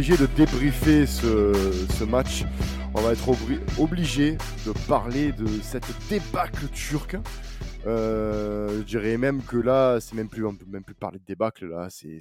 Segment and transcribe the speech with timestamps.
[0.00, 1.52] obligé de débriefer ce,
[1.98, 2.44] ce match.
[2.94, 3.28] On va être
[3.78, 7.18] obligé de parler de cette débâcle turque.
[7.86, 11.24] Euh, je dirais même que là, c'est même plus, on peut même plus parler de
[11.26, 11.66] débâcle.
[11.66, 12.18] Là, c'est,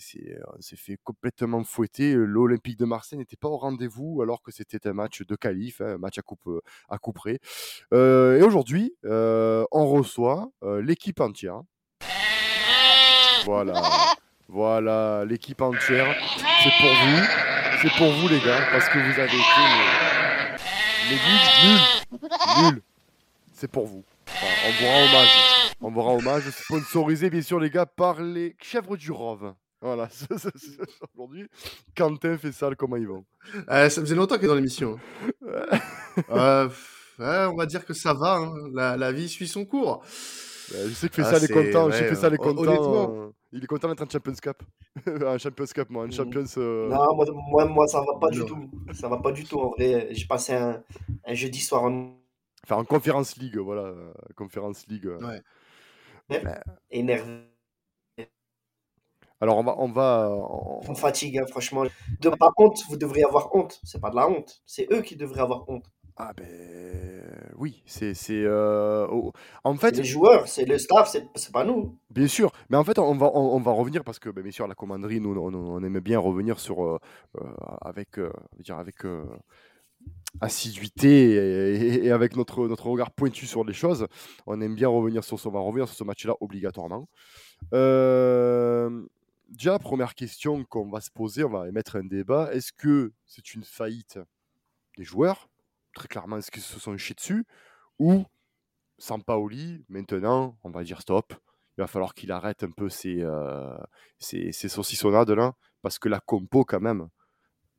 [0.58, 2.16] on s'est fait complètement fouetter.
[2.16, 5.94] L'Olympique de Marseille n'était pas au rendez-vous alors que c'était un match de qualif, hein,
[5.94, 6.50] un match à coupe
[6.90, 7.40] à couper.
[7.94, 10.50] Euh, et aujourd'hui, euh, on reçoit
[10.82, 11.62] l'équipe entière.
[13.46, 13.82] Voilà,
[14.50, 16.14] voilà, l'équipe entière.
[16.62, 17.49] C'est pour vous,
[17.82, 19.40] c'est pour vous les gars, parce que vous avez été
[21.10, 22.82] les, nuls, nuls,
[23.54, 24.04] C'est pour vous.
[24.28, 25.74] on vous rend hommage.
[25.82, 29.54] On vous rend hommage, sponsorisé bien sûr les gars par les chèvres du Rove.
[29.82, 30.10] Voilà,
[31.16, 31.48] aujourd'hui,
[31.96, 33.24] Quentin fait ça, comment ils vont
[33.70, 35.00] euh, Ça faisait longtemps qu'il est dans l'émission.
[35.48, 35.80] Hein.
[36.32, 36.70] euh,
[37.18, 38.98] on va dire que ça va, hein.
[38.98, 40.04] la, vie suit son cours.
[40.06, 41.92] je sais que fait ah, ça, les contents.
[41.92, 43.16] J'ai fait ça, les contents.
[43.16, 44.64] Euh, il est content d'être un Champions Cup.
[45.08, 46.04] un Champions Cup, moi.
[46.04, 46.12] Un mmh.
[46.12, 46.46] Champions.
[46.58, 48.70] Euh, non, moi, moi, moi, ça va pas du tout.
[48.94, 50.10] Ça va pas du tout, en vrai.
[50.12, 50.84] J'ai passé un,
[51.26, 52.16] un jeudi soir en.
[52.64, 53.94] Enfin, en Conference League, voilà.
[54.36, 55.10] Conference League.
[55.22, 55.42] Ouais.
[56.92, 57.50] Énervé.
[59.42, 60.30] Alors on va, on va.
[60.88, 61.86] On fatigue, hein, franchement.
[62.20, 63.80] De, par contre, vous devriez avoir honte.
[63.84, 64.62] C'est pas de la honte.
[64.66, 65.86] C'est eux qui devraient avoir honte.
[66.22, 66.46] Ah ben
[67.56, 69.08] oui, c'est c'est euh,
[69.64, 71.98] en fait les joueurs, c'est le staff, c'est pas nous.
[72.10, 74.68] Bien sûr, mais en fait on va on, va revenir parce que ben, bien sûr
[74.68, 77.00] la commanderie nous on, on aimait bien revenir sur euh,
[77.38, 77.48] euh,
[77.80, 78.20] avec
[78.60, 78.98] dire avec
[80.42, 84.06] assiduité et, avec notre, notre regard pointu sur les choses,
[84.46, 87.08] on aime bien revenir sur, on va revenir sur ce match-là obligatoirement.
[87.74, 89.06] Euh,
[89.50, 92.54] déjà, première question qu'on va se poser, on va émettre un débat.
[92.54, 94.20] Est-ce que c'est une faillite
[94.98, 95.50] des joueurs
[95.94, 97.46] Très clairement, est-ce qu'ils se sont jetés dessus
[98.00, 98.26] Ou
[98.98, 101.34] Sampaoli, maintenant, on va dire stop.
[101.78, 103.78] Il va falloir qu'il arrête un peu ses, euh,
[104.20, 107.08] ses, ses saucissonnades là, parce que la compo, quand même,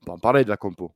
[0.03, 0.95] on va en parler de la compo.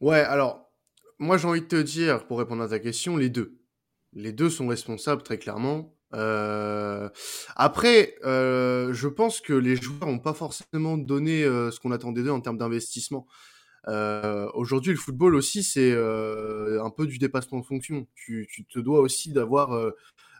[0.00, 0.70] Ouais, alors,
[1.18, 3.58] moi j'ai envie de te dire, pour répondre à ta question, les deux.
[4.12, 5.96] Les deux sont responsables, très clairement.
[6.14, 7.08] Euh,
[7.56, 12.22] après, euh, je pense que les joueurs n'ont pas forcément donné euh, ce qu'on attendait
[12.22, 13.26] d'eux en termes d'investissement.
[13.86, 18.06] Aujourd'hui, le football aussi, c'est un peu du dépassement de fonction.
[18.14, 19.72] Tu, te dois aussi d'avoir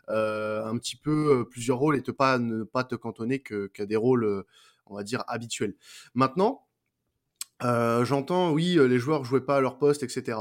[0.07, 4.45] un petit peu plusieurs rôles et te ne pas te cantonner qu'à des rôles,
[4.85, 5.75] on va dire, habituels.
[6.13, 6.67] Maintenant,
[7.63, 10.39] euh, j'entends, oui, euh, les joueurs jouaient pas à leur poste, etc.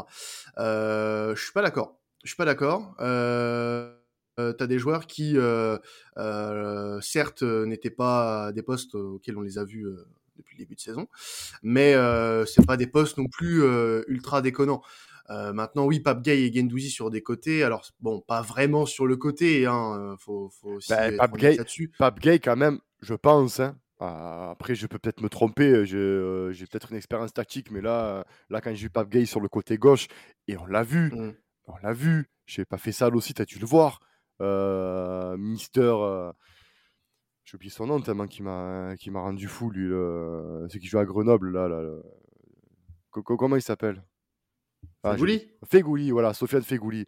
[0.58, 1.98] Euh, je suis pas d'accord.
[2.24, 2.94] Je suis pas d'accord.
[3.00, 3.94] Euh,
[4.38, 5.36] euh, T'as des joueurs qui,
[7.00, 9.86] certes, n'étaient pas à des postes auxquels on les a vus
[10.36, 11.08] depuis le début de saison,
[11.62, 11.94] mais
[12.46, 13.62] c'est pas des postes non plus
[14.08, 14.82] ultra déconnants.
[15.28, 17.62] maintenant, oui, Pape Gay et Gendouzi sur des côtés.
[17.62, 20.16] Alors, bon, pas vraiment sur le côté, hein.
[20.18, 21.58] Faut, faut aussi bah, Pape Gay,
[21.98, 25.86] Pape Gay, quand même, je pense, hein, ah, après, je peux peut-être me tromper, euh,
[25.94, 29.40] euh, j'ai peut-être une expérience tactique, mais là, là quand j'ai eu Pape Gay sur
[29.40, 30.08] le côté gauche,
[30.48, 31.34] et on l'a vu, mmh.
[31.68, 34.00] on l'a vu, j'ai pas fait ça aussi, tu as dû le voir.
[34.42, 36.30] Euh, Mister, euh,
[37.46, 41.04] j'ai oublié son nom tellement qu'il m'a rendu fou, lui, le, celui qui joue à
[41.04, 41.80] Grenoble, là, là,
[43.10, 44.02] comment il s'appelle?
[45.04, 47.06] Ah, Fégouli Fégouli, voilà, Sofiane Fégouli.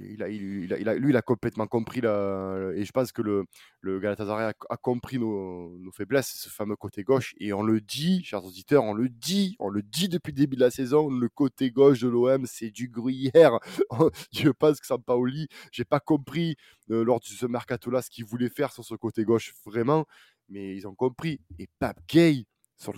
[0.00, 6.32] Lui, il a complètement compris et je pense que le, Galatasaray a, compris nos, faiblesses,
[6.34, 7.34] ce fameux côté gauche.
[7.38, 10.56] Et on le dit, chers auditeurs, on le dit, on le dit depuis le début
[10.56, 13.58] de la saison, le côté gauche de l'OM, c'est du gruyère.
[14.32, 16.56] je pense que Sampaoli, j'ai pas compris
[16.90, 20.06] euh, lors de ce mercato là ce qu'il voulait faire sur ce côté gauche vraiment,
[20.48, 21.40] mais ils ont compris.
[21.58, 22.46] Et Pape Gay
[22.78, 22.94] sur,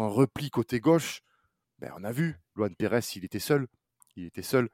[0.00, 1.22] un repli côté gauche,
[1.78, 3.66] ben on a vu, Luan Pérez, il était seul,
[4.16, 4.68] il était seul.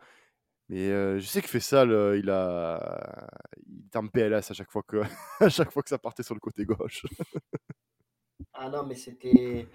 [0.69, 0.89] Mais
[1.21, 3.28] je sais que Fessal, il a,
[3.66, 5.03] il est en PLS à chaque fois que,
[5.41, 7.05] à chaque fois que ça partait sur le côté gauche.
[8.55, 9.69] ah non, mais c'était,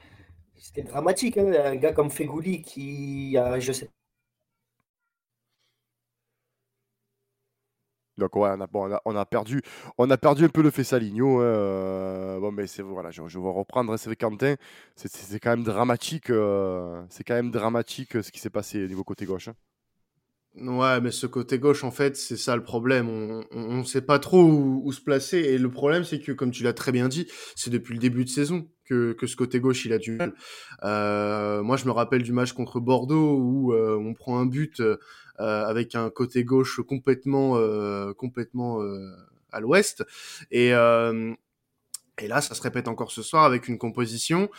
[0.56, 1.38] c'était dramatique.
[1.38, 3.89] Hein, un gars comme Fegouli qui, je sais.
[8.19, 9.62] Donc ouais, on a, bon, on a, on a, perdu,
[9.97, 11.39] on a perdu un peu le Fessaligno.
[11.39, 13.94] Hein, bon, mais c'est voilà, je, je, vais reprendre.
[13.94, 14.56] Hein, c'est Quentin.
[14.95, 16.27] C'est quand même dramatique.
[16.27, 19.47] c'est quand même dramatique ce qui s'est passé au niveau côté gauche.
[19.47, 19.56] Hein.
[20.55, 23.07] Ouais, mais ce côté gauche, en fait, c'est ça le problème.
[23.51, 25.37] On ne sait pas trop où, se placer.
[25.37, 28.25] Et le problème, c'est que, comme tu l'as très bien dit, c'est depuis le début
[28.25, 30.33] de saison que, que ce côté gauche, il a du mal.
[30.83, 34.79] Euh, moi, je me rappelle du match contre Bordeaux où euh, on prend un but
[34.79, 34.97] euh,
[35.37, 38.81] avec un côté gauche complètement, euh, complètement
[39.51, 40.03] à l'ouest.
[40.51, 44.49] Et, et là, ça se répète encore ce soir avec une composition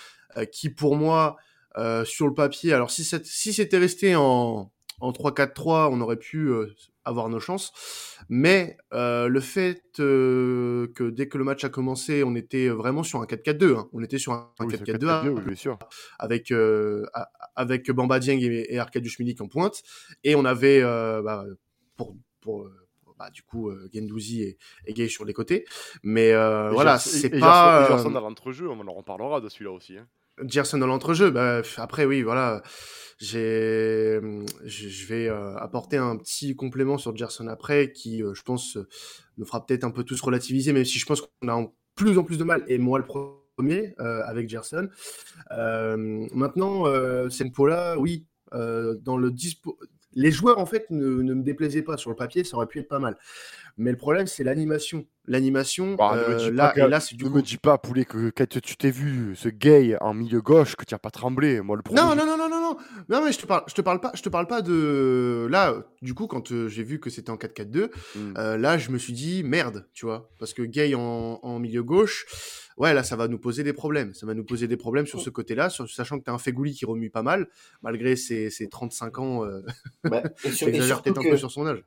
[0.52, 1.36] qui, pour moi,
[2.04, 4.70] sur le papier, alors si c'était resté en
[5.00, 6.74] en 3-4-3, on aurait pu euh,
[7.04, 7.72] avoir nos chances.
[8.28, 13.02] Mais euh, le fait euh, que dès que le match a commencé, on était vraiment
[13.02, 13.76] sur un 4-4-2.
[13.76, 13.88] Hein.
[13.92, 15.78] On était sur un, 4-4-2 bien sûr.
[16.18, 16.52] avec,
[17.56, 19.82] avec Bamba Dieng et, et Arkadiusz Milik en pointe.
[20.24, 21.44] Et on avait, bah,
[21.96, 22.68] pour, pour
[23.20, 25.66] bah, du coup euh, Gendouzi et, et, Gay sur les côtés.
[26.02, 27.86] Mais voilà, c'est pas.
[27.86, 29.98] Gerson dans l'entrejeu, on en reparlera de celui-là aussi.
[29.98, 30.06] Hein.
[30.46, 32.62] Gerson dans l'entrejeu, bah, après oui, voilà
[33.20, 34.18] j'ai,
[34.64, 38.78] je vais euh, apporter un petit complément sur Gerson après, qui, euh, je pense,
[39.36, 42.24] nous fera peut-être un peu tous relativiser, même si je pense qu'on a plus en
[42.24, 44.88] plus de mal, et moi le premier, euh, avec Gerson.
[45.50, 46.86] maintenant,
[47.28, 49.78] cette là oui, dans le dispo...
[50.14, 52.80] Les joueurs, en fait, ne, ne, me déplaisaient pas sur le papier, ça aurait pu
[52.80, 53.16] être pas mal.
[53.76, 55.06] Mais le problème, c'est l'animation.
[55.26, 58.48] L'animation, bah, euh, là, et là, c'est du Ne me dis pas, Poulet, que quand
[58.48, 61.60] tu t'es vu ce gay en milieu gauche, que tu n'as pas tremblé.
[61.60, 62.00] Moi, le premier.
[62.00, 62.76] Non, non, non, non, non, non.
[63.08, 65.46] Non, mais je te parle, je te parle pas, je te parle pas de.
[65.50, 68.34] Là, du coup, quand euh, j'ai vu que c'était en 4-4-2, mmh.
[68.36, 71.82] euh, là, je me suis dit merde, tu vois, parce que gay en, en, milieu
[71.82, 72.26] gauche.
[72.76, 74.14] Ouais, là, ça va nous poser des problèmes.
[74.14, 76.72] Ça va nous poser des problèmes sur ce côté-là, sachant que tu as un Fegouli
[76.72, 77.48] qui remue pas mal,
[77.82, 79.44] malgré ses, ses 35 ans.
[79.44, 79.60] Euh...
[80.10, 81.84] Ouais, exagère peut-être un peu sur son âge.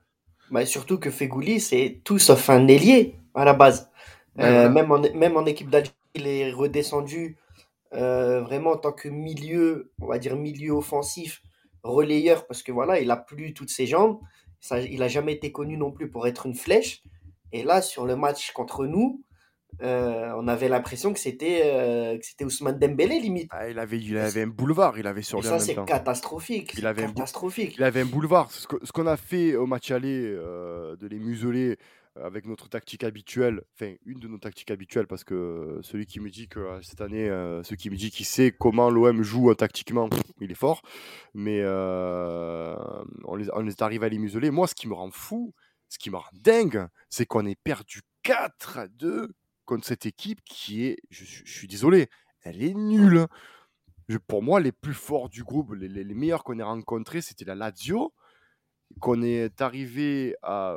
[0.51, 3.89] Bah, surtout que Fegouli, c'est tout sauf un ailier à la base.
[4.39, 7.37] Euh, même, en, même en équipe d'Algérie, il est redescendu
[7.93, 11.41] euh, vraiment en tant que milieu, on va dire milieu offensif,
[11.83, 14.19] relayeur, parce que voilà, il a plus toutes ses jambes.
[14.59, 17.03] Ça, il n'a jamais été connu non plus pour être une flèche.
[17.51, 19.21] Et là, sur le match contre nous,
[19.81, 23.49] euh, on avait l'impression que c'était euh, que c'était Ousmane Dembélé limite.
[23.51, 25.47] Ah, il avait il avait un boulevard, il avait sur lui.
[25.47, 26.73] Ça c'est catastrophique.
[26.77, 27.71] Il avait catastrophique.
[27.71, 28.51] Un, il avait un boulevard.
[28.51, 31.77] Ce qu'on a fait au match aller euh, de les museler
[32.15, 36.29] avec notre tactique habituelle, enfin une de nos tactiques habituelles parce que celui qui me
[36.29, 37.27] dit que cette année,
[37.63, 40.81] celui qui me dit qu'il sait comment l'OM joue tactiquement, il est fort.
[41.33, 44.51] Mais on les, on arrive à les museler.
[44.51, 45.53] Moi, ce qui me rend fou,
[45.89, 49.31] ce qui me rend dingue, c'est qu'on ait perdu 4 à 2
[49.65, 52.09] contre cette équipe qui est, je, suis désolé,
[52.41, 53.27] elle est nulle.
[54.27, 58.13] Pour moi, les plus forts du groupe, les, meilleurs qu'on ait rencontrés, c'était la Lazio,
[58.99, 60.75] qu'on est arrivé à,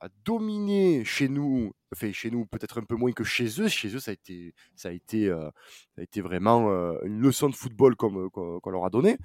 [0.00, 3.68] à, dominer chez nous, enfin chez nous peut-être un peu moins que chez eux.
[3.68, 5.50] Chez eux, ça a été, ça a été, euh,
[5.94, 9.18] ça a été vraiment euh, une leçon de football qu'on leur a donné.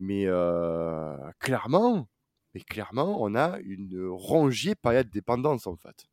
[0.00, 2.08] Mais euh, clairement,
[2.68, 6.06] clairement, on a une rangée paillette dépendance en fait.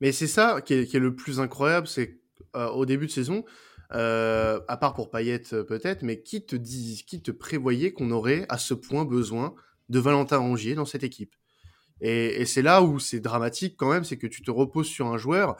[0.00, 2.20] Mais c'est ça qui est, le plus incroyable, c'est
[2.56, 3.44] euh, au début de saison,
[3.92, 8.10] euh, à part pour Payet euh, peut-être, mais qui te dit, qui te prévoyait qu'on
[8.10, 9.54] aurait à ce point besoin
[9.90, 11.34] de Valentin Rongier dans cette équipe
[12.02, 15.18] et, c'est là où c'est dramatique quand même, c'est que tu te reposes sur un
[15.18, 15.56] joueur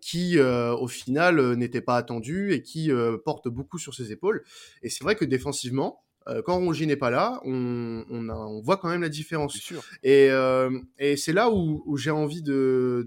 [0.00, 2.92] qui, au final, n'était pas attendu et qui
[3.24, 4.44] porte beaucoup sur ses épaules.
[4.84, 8.60] Et c'est vrai que défensivement, euh, quand Rongier n'est pas là, on, on, a, on,
[8.60, 9.54] voit quand même la différence.
[9.54, 9.82] Sûr.
[10.02, 13.06] Et, euh, et c'est là où, où j'ai envie de,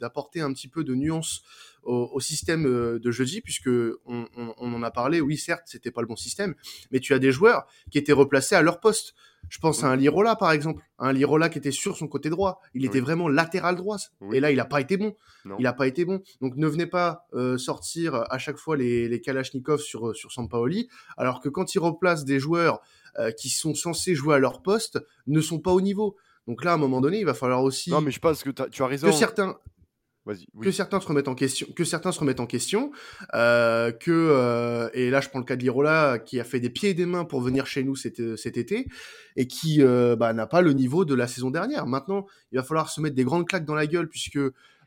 [0.00, 1.42] d'apporter de, un petit peu de nuance
[1.82, 5.20] au, au, système euh, de jeudi, puisque on, on, on, en a parlé.
[5.20, 6.54] Oui, certes, c'était pas le bon système,
[6.90, 9.14] mais tu as des joueurs qui étaient replacés à leur poste.
[9.48, 10.82] Je pense à un Lirola, par exemple.
[10.98, 12.60] Un Lirola qui était sur son côté droit.
[12.74, 13.96] Il était vraiment latéral droit.
[14.32, 15.14] Et là, il n'a pas été bon.
[15.58, 16.22] Il n'a pas été bon.
[16.40, 20.32] Donc, ne venez pas euh, sortir à chaque fois les, les Kalachnikov sur, euh, sur
[20.32, 20.88] Sampaoli.
[21.16, 22.80] Alors que quand il replace des joueurs
[23.18, 26.16] euh, qui sont censés jouer à leur poste, ne sont pas au niveau.
[26.46, 27.90] Donc là, à un moment donné, il va falloir aussi.
[27.90, 29.08] Non, mais je pense que tu as raison.
[29.08, 29.58] Que certains,
[30.60, 32.90] que certains se remettent en question, que certains se remettent en question,
[33.34, 36.70] euh, que euh, et là je prends le cas de Lirola qui a fait des
[36.70, 38.88] pieds et des mains pour venir chez nous cet, euh, été
[39.36, 41.86] et qui euh, bah, n'a pas le niveau de la saison dernière.
[41.86, 44.38] Maintenant, il va falloir se mettre des grandes claques dans la gueule puisque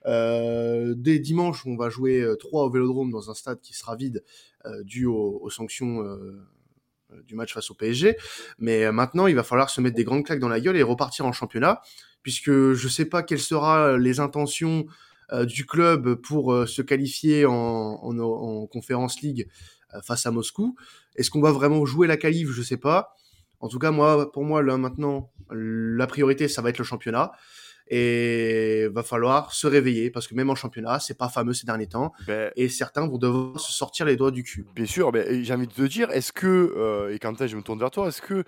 [0.06, 4.24] euh, dès dimanche on va jouer trois au Vélodrome dans un stade qui sera vide
[4.84, 6.04] dû aux, aux sanctions
[7.26, 8.18] du match face au PSG.
[8.58, 11.26] Mais maintenant, il va falloir se mettre des grandes claques dans la gueule et repartir
[11.26, 11.82] en championnat
[12.22, 14.86] puisque je sais pas quelles seront les intentions
[15.46, 19.48] du club pour euh, se qualifier en, en, en Conférence League
[19.94, 20.76] euh, face à Moscou.
[21.16, 22.50] Est-ce qu'on va vraiment jouer la qualif?
[22.50, 23.16] Je sais pas.
[23.60, 27.32] En tout cas, moi, pour moi, là maintenant, la priorité, ça va être le championnat.
[27.92, 31.88] Et va falloir se réveiller parce que même en championnat, c'est pas fameux ces derniers
[31.88, 32.14] temps.
[32.28, 34.68] Ben, et certains vont devoir se sortir les doigts du cul.
[34.76, 37.64] Bien sûr, mais j'ai envie de te dire, est-ce que, euh, et Quentin, je me
[37.64, 38.44] tourne vers toi, est-ce que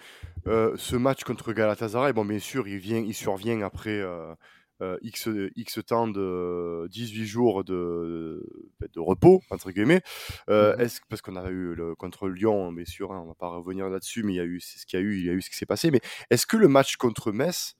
[0.46, 4.00] euh, ce match contre Galatasaray, bon, bien sûr, il, vient, il survient après.
[4.00, 4.36] Euh,
[4.82, 8.44] euh, X, X temps de 18 jours de,
[8.82, 10.02] de repos, entre guillemets.
[10.50, 13.50] Euh, est-ce, parce qu'on a eu le, contre Lyon, bien sûr, hein, on va pas
[13.50, 15.34] revenir là-dessus, mais il y a eu ce qu'il y a eu, il y a
[15.34, 15.92] eu ce qui s'est passé.
[15.92, 17.76] Mais est-ce que le match contre Metz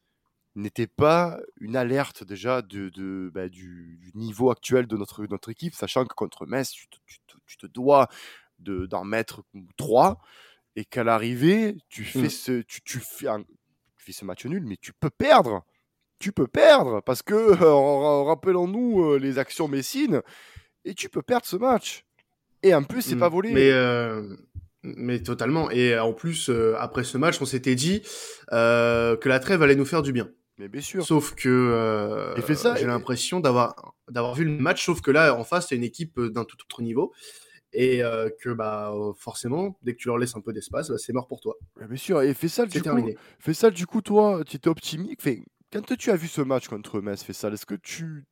[0.56, 5.50] n'était pas une alerte déjà de, de bah, du, du, niveau actuel de notre, notre
[5.50, 8.10] équipe, sachant que contre Metz, tu te, tu te, tu te dois
[8.60, 9.44] de, d'en mettre
[9.78, 10.20] trois
[10.76, 12.30] et qu'à l'arrivée, tu fais Mm.
[12.30, 15.64] ce, tu, tu fais un- tu fais ce match nul, mais tu peux perdre.
[16.22, 20.22] Tu peux perdre parce que euh, ra- rappelons-nous euh, les actions Messines
[20.86, 22.06] et tu peux perdre ce match.
[22.64, 23.20] Et en plus, c'est Mm.
[23.20, 23.52] pas volé.
[23.52, 24.36] Mais, euh,
[24.84, 25.72] mais totalement.
[25.72, 28.02] Et en plus, après ce match, on s'était dit
[28.52, 30.30] que la trêve allait nous faire du bien.
[30.60, 31.04] Mais bien sûr.
[31.04, 35.34] Sauf que fait ça, j'ai et- l'impression d'avoir d'avoir vu le match, sauf que là,
[35.36, 37.14] en face, c'est une équipe d'un tout autre niveau.
[37.74, 40.98] Et euh, que bah euh, forcément, dès que tu leur laisses un peu d'espace, bah,
[40.98, 41.56] c'est mort pour toi.
[41.80, 42.22] Mais bien sûr.
[42.22, 42.84] Et fais ça du coup.
[42.84, 43.18] terminé.
[43.40, 45.22] Fais ça du coup, toi, tu étais optimiste.
[45.22, 47.50] Fait, quand tu as vu ce match contre Metz, ça.
[47.50, 48.26] Est-ce que tu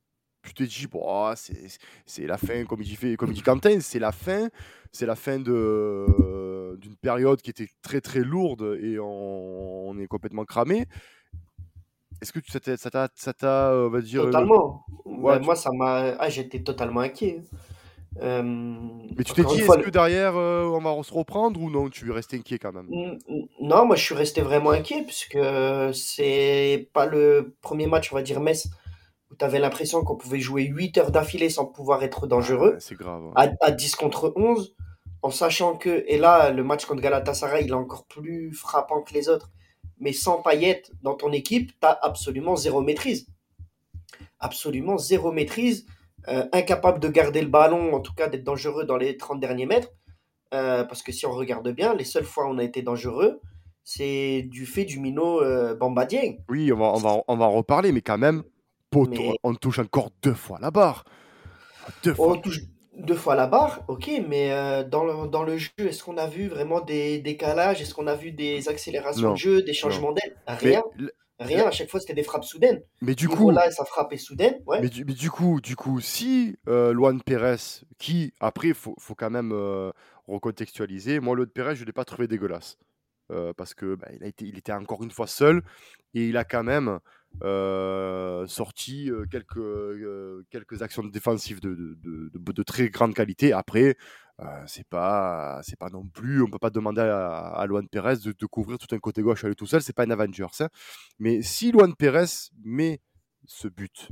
[0.43, 1.67] tu t'es dit, bon, ah, c'est
[2.05, 4.47] c'est la fin, comme il dit, fait- comme il dit Quentin, c'est la fin,
[4.93, 10.07] c'est la fin de d'une période qui était très très lourde et on, on est
[10.07, 10.85] complètement cramé.
[12.21, 14.85] Est-ce que tu- ça t'a, ça t'a, euh, va dire, euh, Totalement.
[15.05, 16.15] ouais, Ben, tu- Moi, ça m'a.
[16.19, 17.41] Ah, j'étais totalement inquiet.
[18.21, 21.89] Euh, mais tu t'es dit, est-ce que derrière euh, on va se reprendre ou non
[21.89, 22.87] Tu es resté inquiet quand même?
[23.61, 25.37] Non, moi je suis resté vraiment inquiet puisque
[25.93, 28.67] c'est pas le premier match, on va dire Metz,
[29.31, 32.79] où tu avais l'impression qu'on pouvait jouer 8 heures d'affilée sans pouvoir être dangereux, Ouais,
[32.79, 33.23] c'est grave.
[33.35, 34.75] à, à 10 contre 11,
[35.21, 39.13] en sachant que, et là le match contre Galatasaray il est encore plus frappant que
[39.13, 39.49] les autres,
[39.99, 43.27] mais sans paillettes dans ton équipe, tu as absolument zéro maîtrise.
[44.39, 45.85] Absolument zéro maîtrise,
[46.29, 49.65] euh, incapable de garder le ballon, en tout cas d'être dangereux dans les 30 derniers
[49.65, 49.89] mètres.
[50.53, 53.39] Euh, parce que si on regarde bien, les seules fois où on a été dangereux,
[53.83, 56.37] c'est du fait du minot euh, Bamba Dieng.
[56.49, 58.43] Oui, on va, on, va, on va en reparler, mais quand même,
[58.89, 61.03] poteau, Mais- on touche encore deux fois la barre.
[62.03, 62.33] Deux fois.
[62.33, 62.61] On touche
[62.97, 66.27] deux fois la barre, ok, mais euh, dans, le, dans le jeu, est-ce qu'on a
[66.27, 67.81] vu vraiment des décalages?
[67.81, 70.35] Est-ce qu'on a vu des accélérations Non, de jeu, des changements d'aile?
[70.47, 70.83] Rien,
[71.39, 71.67] rien.
[71.67, 72.81] À chaque fois, c'était des frappes soudaines.
[73.01, 74.81] mais du coup, là, ça frappait soudaine, ouais.
[74.81, 77.55] mais du, mais du coup, du coup, si euh, Luan Pérez,
[77.97, 79.91] qui après, faut, faut quand même euh,
[80.27, 81.19] recontextualiser.
[81.19, 82.77] Moi, Luan Pérez, je l'ai pas trouvé dégueulasse
[83.31, 85.61] euh, parce que bah, il a été, il était encore une fois seul
[86.13, 86.99] et il a quand même
[87.43, 89.59] euh, sorti quelques
[90.49, 93.53] quelques actions défensives de, de, de, de- de très grande qualité.
[93.53, 93.95] Après.
[94.39, 98.17] Euh, c'est pas c'est pas non plus on peut pas demander à, à Luan Pérez
[98.23, 100.45] de, de couvrir tout un côté gauche à lui tout seul c'est pas un Avengers
[100.61, 100.69] hein.
[101.19, 102.25] mais si Luan Pérez
[102.63, 103.01] met
[103.45, 104.09] ce but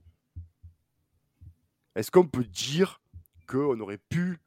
[1.96, 3.02] est-ce qu'on peut dire
[3.48, 4.40] qu'on aurait pu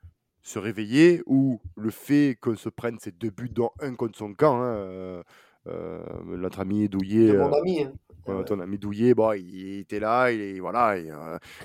[0.42, 4.34] se réveiller ou le fait qu'on se prenne ces deux buts dont un contre son
[4.34, 5.22] camp hein, euh,
[5.66, 7.82] euh, notre ami Douillet mon ami.
[7.84, 7.92] hein.
[8.26, 8.44] Ouais.
[8.44, 10.96] ton ami Douillet, bon, il était là, il est, voilà,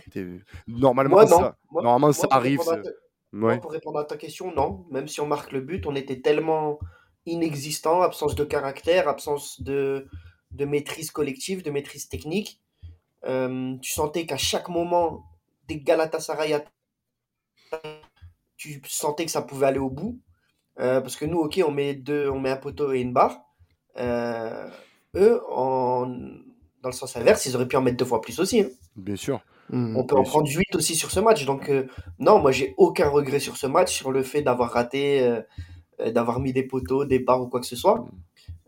[0.07, 2.60] était- normalement, Moi, ça, Moi- normalement, moi, ça arrive.
[3.35, 4.85] Moi, pour répondre à ta question, non.
[4.91, 6.79] Même si on marque le but, on était tellement
[7.25, 10.07] inexistant, absence de caractère, absence de,
[10.51, 12.61] de maîtrise collective, de maîtrise technique.
[13.25, 15.25] Euh, tu sentais qu'à chaque moment,
[15.67, 16.63] des Galatasaray,
[18.57, 20.19] tu sentais que ça pouvait aller au bout.
[20.79, 23.39] Euh, parce que nous, ok, on met, deux, on met un poteau et une barre.
[23.97, 24.69] Euh,
[25.15, 28.61] eux, en, dans le sens inverse, ils auraient pu en mettre deux fois plus aussi.
[28.61, 28.69] hein.
[28.95, 29.41] Bien sûr.
[29.74, 31.45] On peut en prendre 8 aussi sur ce match.
[31.45, 31.88] Donc, euh,
[32.19, 35.41] non, moi, j'ai aucun regret sur ce match, sur le fait d'avoir raté, euh,
[36.01, 38.05] euh, d'avoir mis des poteaux, des barres ou quoi que ce soit.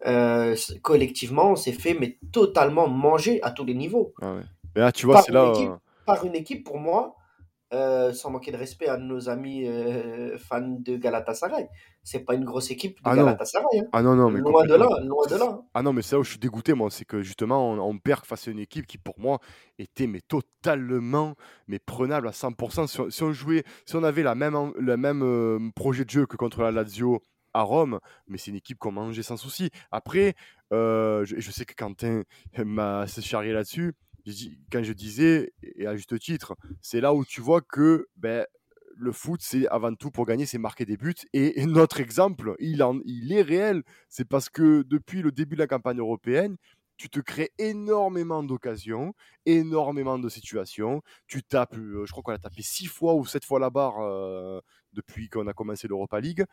[0.05, 4.13] Euh, c- collectivement, on s'est fait mais totalement manger à tous les niveaux.
[4.21, 4.41] Ah ouais.
[4.75, 5.51] Mais là, tu vois, Par c'est une là.
[5.53, 5.71] équipe.
[6.05, 7.15] Par une équipe, pour moi,
[7.73, 11.67] euh, sans manquer de respect à nos amis euh, fans de Galatasaray,
[12.03, 13.25] c'est pas une grosse équipe de Ah non.
[13.25, 13.79] Galatasaray.
[13.79, 13.85] hein.
[13.91, 15.59] Ah non, non, mais loin de là, loin de là.
[15.73, 17.97] Ah non, mais c'est là où je suis dégoûté, moi, c'est que justement, on, on
[17.97, 19.39] perd face à une équipe qui, pour moi,
[19.79, 21.35] était mais totalement
[21.67, 22.87] mais prenable à 100%.
[22.87, 26.09] Si on, si on jouait, si on avait la même, le même euh, projet de
[26.09, 27.21] jeu que contre la Lazio
[27.53, 29.71] à Rome, mais c'est une équipe qu'on mangeait sans souci.
[29.91, 30.35] Après,
[30.71, 32.21] je, je sais que Quentin
[32.57, 33.93] m'a charrié là-dessus.
[34.71, 38.45] Quand je disais, et à juste titre, c'est là où tu vois que ben,
[38.97, 41.13] le foot, c'est avant tout pour gagner, c'est marquer des buts.
[41.33, 43.83] Et, et notre exemple, il, en, il est réel.
[44.09, 46.57] C'est parce que depuis le début de la campagne européenne,
[46.97, 49.13] tu te crées énormément d'occasions,
[49.45, 51.01] énormément de situations.
[51.27, 53.99] Tu tapes, euh, je crois qu'on a tapé six fois ou sept fois la barre
[54.01, 54.59] euh,
[54.93, 56.45] depuis qu'on a commencé l'Europa League.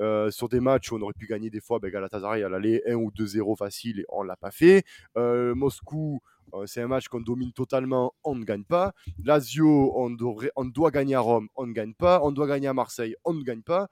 [0.00, 2.82] Euh, sur des matchs où on aurait pu gagner des fois, ben Galatasaray, à l'aller
[2.86, 4.84] 1 ou 2-0 facile et on l'a pas fait.
[5.16, 6.20] Moscou,
[6.66, 8.92] c'est un match qu'on domine totalement, on ne gagne pas.
[9.24, 10.16] Lazio, on,
[10.56, 12.20] on doit gagner à Rome, on ne gagne pas.
[12.22, 13.88] On doit gagner à Marseille, on ne gagne pas.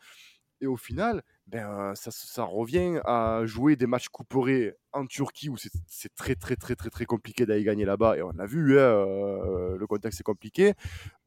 [0.60, 6.14] Et au final, ben, ça, revient à jouer des matchs couperés en Turquie où c'est
[6.14, 8.18] très très très très très compliqué d'aller gagner là-bas.
[8.18, 10.74] Et on l'a vu, hein, euh, le contexte est compliqué.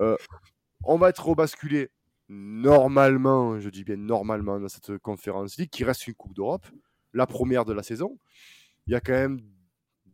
[0.01, 0.15] Euh,
[0.83, 1.89] on va être rebasculé
[2.29, 6.65] normalement, je dis bien normalement, dans cette conférence League qui reste une Coupe d'Europe,
[7.13, 8.17] la première de la saison.
[8.85, 9.41] Il y a quand même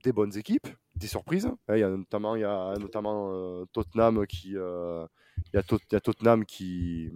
[0.03, 1.45] des bonnes équipes, des surprises.
[1.45, 5.99] Hein, Il y a notamment, il y a notamment euh, Tottenham qui, il y a
[5.99, 7.11] Tottenham qui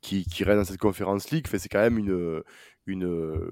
[0.00, 1.46] qui, qui reste dans cette conférence League.
[1.50, 2.42] c'est quand même une,
[2.86, 3.42] une,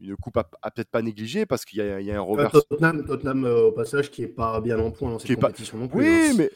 [0.00, 2.50] une coupe à, peut-être pas négliger parce qu'il y, a un revers.
[2.50, 6.00] Tottenham, Tottenham au passage, qui est pas bien en point dans cette compétition non plus.
[6.00, 6.34] Oui, hein.
[6.36, 6.50] mais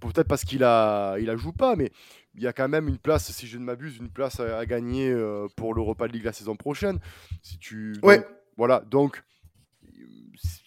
[0.00, 1.90] peut-être parce qu'il a, il a joue pas, mais
[2.34, 5.14] il y a quand même une place, si je ne m'abuse, une place à, gagner
[5.56, 6.98] pour l'Europa League la saison prochaine.
[7.42, 8.24] Si tu, ouais.
[8.56, 9.22] voilà, donc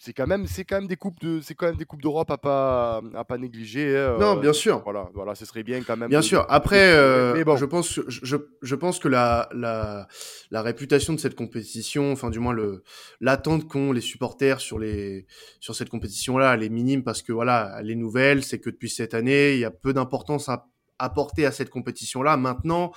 [0.04, 2.30] c'est quand même c'est quand même des coupes de c'est quand même des coupes d'Europe
[2.30, 4.82] à pas à pas négliger hein, non bien sûr.
[4.84, 6.46] voilà voilà ce serait bien quand même bien sûr.
[6.50, 7.56] après euh, bon.
[7.56, 10.08] je pense je, je pense que la, la
[10.52, 12.84] la réputation de cette compétition enfin du moins le
[13.22, 15.26] l'attente qu'ont les supporters sur les
[15.62, 18.90] sur cette compétition là elle est minime parce que voilà les nouvelles c'est que depuis
[18.90, 20.68] cette année il y a peu d'importance à
[21.00, 22.92] apporter à cette compétition là maintenant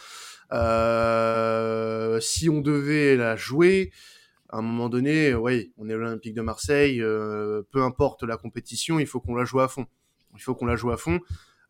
[0.53, 3.93] euh, si on devait la jouer
[4.57, 8.99] à un moment donné, oui, on est l'Olympique de Marseille, euh, peu importe la compétition,
[8.99, 9.85] il faut qu'on la joue à fond.
[10.35, 11.21] Il faut qu'on la joue à fond.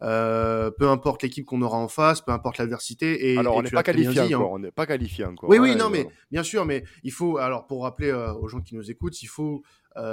[0.02, 3.32] Euh, peu importe l'équipe qu'on aura en face, peu importe l'adversité.
[3.32, 4.36] Et, alors, on n'est pas qualifié hein.
[4.36, 4.52] encore.
[4.52, 5.50] On n'est pas qualifié encore.
[5.50, 7.38] Oui, oui, non, mais bien sûr, mais il faut.
[7.38, 9.62] Alors, pour rappeler euh, aux gens qui nous écoutent, il faut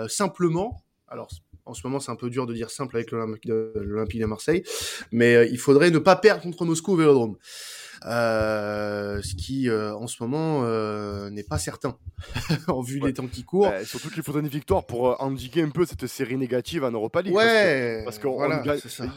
[0.08, 0.84] simplement.
[1.08, 1.27] Alors,
[1.65, 4.63] en ce moment, c'est un peu dur de dire simple avec l'Olympique de, de, Marseille,
[5.12, 7.38] mais il faudrait ne pas perdre contre Moscou au Vélodrome.
[8.05, 11.95] Euh, ce qui euh, en ce moment euh, n'est pas certain
[12.67, 13.69] en vue des temps qui courent.
[13.69, 17.22] Bah, surtout qu'il faudrait une victoire pour endiguer un peu cette série négative en Europa
[17.22, 17.33] League.
[17.33, 18.62] Ouais, parce qu'il voilà,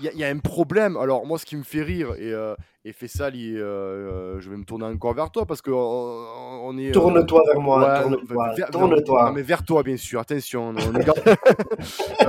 [0.03, 0.97] y, y, a un problème.
[0.97, 2.33] Alors moi, ce qui me fait rire et,
[2.85, 6.93] et fait ça, je vais me tourner encore vers toi parce que on, est.
[6.93, 8.05] Tourne-toi vers moi.
[8.71, 9.33] tourne-toi.
[9.33, 10.21] mais vers toi, bien sûr.
[10.21, 10.75] Attention.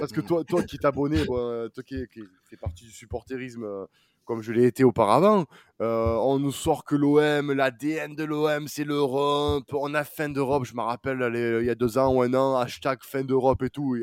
[0.00, 3.86] parce que toi, toi qui t'abonnais, toi qui, qui fait partie du supporterisme
[4.24, 5.46] comme je l'ai été auparavant.
[5.80, 9.72] Euh, on nous sort que l'OM, l'ADN de l'OM, c'est l'Europe.
[9.72, 12.56] On a fin d'Europe, je me rappelle, il y a deux ans ou un an,
[12.56, 13.96] hashtag fin d'Europe et tout.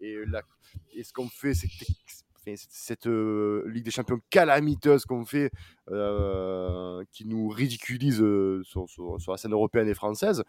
[0.00, 0.16] Et,
[1.02, 1.68] ce qu'on fait, c'est
[2.56, 5.50] cette euh, Ligue des Champions calamiteuse qu'on fait,
[5.90, 8.22] euh, qui nous ridiculise
[8.64, 8.86] sur,
[9.28, 10.44] la scène européenne et française.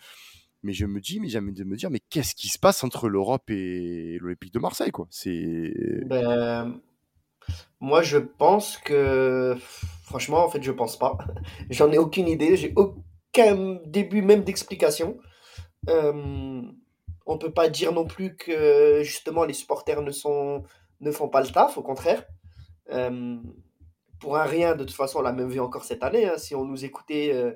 [0.64, 3.10] Mais je me dis, mais jamais de me dire, mais qu'est-ce qui se passe entre
[3.10, 5.08] l'Europe et l'Olympique de Marseille, quoi?
[5.10, 5.74] C'est.
[6.06, 6.80] Ben,
[7.80, 9.56] moi, je pense que,
[10.04, 11.18] franchement, en fait, je pense pas.
[11.70, 12.56] J'en ai aucune idée.
[12.58, 15.18] J'ai aucun début même d'explication.
[15.90, 16.62] Euh,
[17.26, 20.64] on peut pas dire non plus que justement les supporters ne sont
[21.02, 21.78] ne font pas le taf.
[21.78, 22.24] Au contraire.
[22.92, 23.38] Euh,
[24.24, 26.26] pour un rien, de toute façon, on l'a même vu encore cette année.
[26.26, 26.38] Hein.
[26.38, 27.52] si on nous écoutait, euh,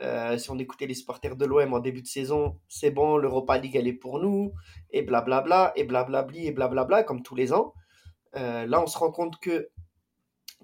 [0.00, 3.58] euh, si on écoutait les supporters de l'OM en début de saison, c'est bon, l'Europa
[3.58, 4.52] League elle est pour nous,
[4.90, 7.74] et blablabla, et blablabli, et blablabla, comme tous les ans.
[8.36, 9.70] Euh, là, on se rend compte que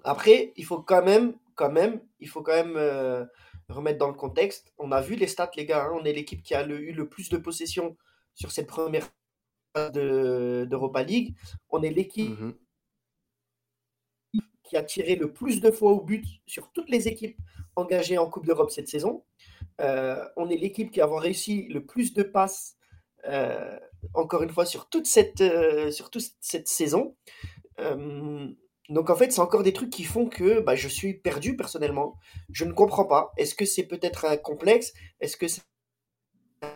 [0.03, 3.25] après, il faut quand même, quand même, il faut quand même euh,
[3.69, 4.71] remettre dans le contexte.
[4.77, 5.85] On a vu les stats, les gars.
[5.85, 5.91] Hein.
[5.99, 7.97] on est l'équipe qui a eu le plus de possession
[8.33, 9.09] sur cette première
[9.93, 11.35] d'Europa League.
[11.69, 12.53] On est l'équipe mmh
[14.63, 17.37] qui a tiré le plus de fois au but sur toutes les équipes
[17.75, 19.23] engagées en Coupe d'Europe cette saison.
[19.79, 22.75] Euh, on est l'équipe qui a réussi le plus de passes,
[24.15, 25.43] encore une fois, sur toute cette,
[25.91, 27.15] sur toute cette saison
[28.89, 32.17] donc en fait, c'est encore des trucs qui font que bah, je suis perdu personnellement.
[32.51, 33.31] Je ne comprends pas.
[33.37, 34.93] Est-ce que c'est peut-être un complexe?
[35.19, 35.61] Est-ce que c'est
[36.61, 36.69] un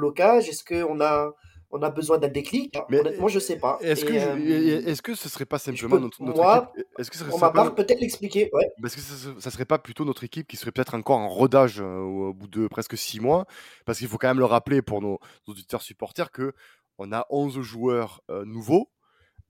[0.00, 0.48] blocage?
[0.48, 1.34] Est-ce qu'on a,
[1.70, 2.78] on a besoin d'un déclic?
[2.88, 3.78] Mais Honnêtement, je sais pas.
[3.82, 6.86] Est-ce que, est-ce que ce serait pas simplement notre, notre équipe?
[6.98, 8.48] Est-ce que ça serait peut-être l'expliquer.
[8.54, 8.72] Ouais.
[8.86, 11.80] Est-ce que ça, ça, serait pas plutôt notre équipe qui serait peut-être encore en rodage
[11.80, 13.44] au bout de presque six mois?
[13.84, 16.54] Parce qu'il faut quand même le rappeler pour nos auditeurs supporters que
[16.98, 18.90] on a 11 joueurs nouveaux.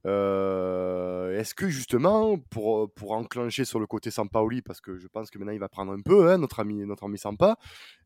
[0.05, 5.37] Est-ce que justement, pour, pour enclencher sur le côté Sampaoli, parce que je pense que
[5.37, 7.57] maintenant il va prendre un peu, hein, notre, ami, notre ami Sampa,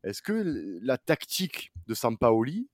[0.02, 2.68] est-ce que la tactique de Sampaoli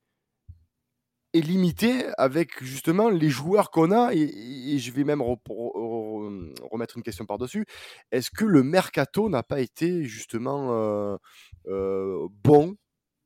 [1.34, 4.14] est limitée avec justement les joueurs qu'on a?
[4.14, 7.66] Et, je vais même remettre une question par-dessus.
[8.12, 11.18] Est-ce que le mercato n'a pas été justement
[11.66, 12.76] bon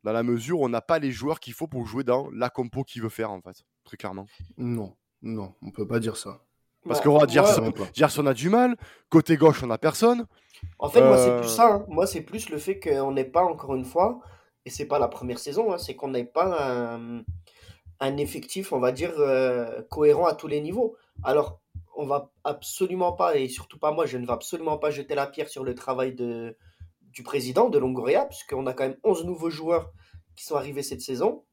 [0.03, 2.51] dans la mesure où on n'a pas les joueurs qu'il faut pour jouer dans la
[2.51, 4.27] compo qu'il veut faire, en fait, très clairement.
[4.57, 6.41] Non, non, on peut pas dire ça.
[6.87, 8.77] Parce que ouais, Gerson, a du mal,
[9.09, 10.27] côté gauche, on a personne.
[10.79, 11.75] En fait, moi, c'est plus euh, ça.
[11.75, 11.85] Hein.
[11.89, 14.21] Moi, c'est plus le fait qu'on n'ait pas, encore une fois,
[14.65, 16.99] et c'est pas la première saison, hein, c'est qu'on n'ait pas
[18.01, 20.97] un, effectif, on va dire, euh, cohérent à tous les niveaux.
[21.23, 21.61] Alors,
[21.95, 25.27] on va absolument pas, et surtout pas moi, je ne vais absolument pas jeter la
[25.27, 26.57] pierre sur le travail de,
[27.13, 29.93] du président de Longoria, puisqu'on a quand même 11 nouveaux joueurs
[30.37, 31.45] qui sont arrivés cette saison.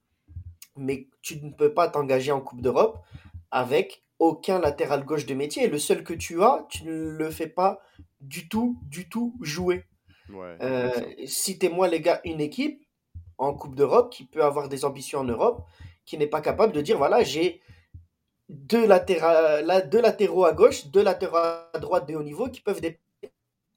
[0.75, 2.99] Mais tu ne peux pas t'engager en Coupe d'Europe
[3.51, 5.67] avec aucun latéral gauche de métier.
[5.67, 7.79] le seul que tu as, tu ne le fais pas
[8.21, 9.85] du tout, du tout jouer.
[10.61, 10.91] Euh,
[11.25, 12.83] citez-moi, les gars, une équipe
[13.37, 15.65] en Coupe d'Europe qui peut avoir des ambitions en Europe,
[16.05, 17.61] qui n'est pas capable de dire voilà, j'ai
[18.49, 22.81] deux, latéra- deux latéraux à gauche, deux latéraux à droite de haut niveau qui peuvent
[22.81, 22.99] dé-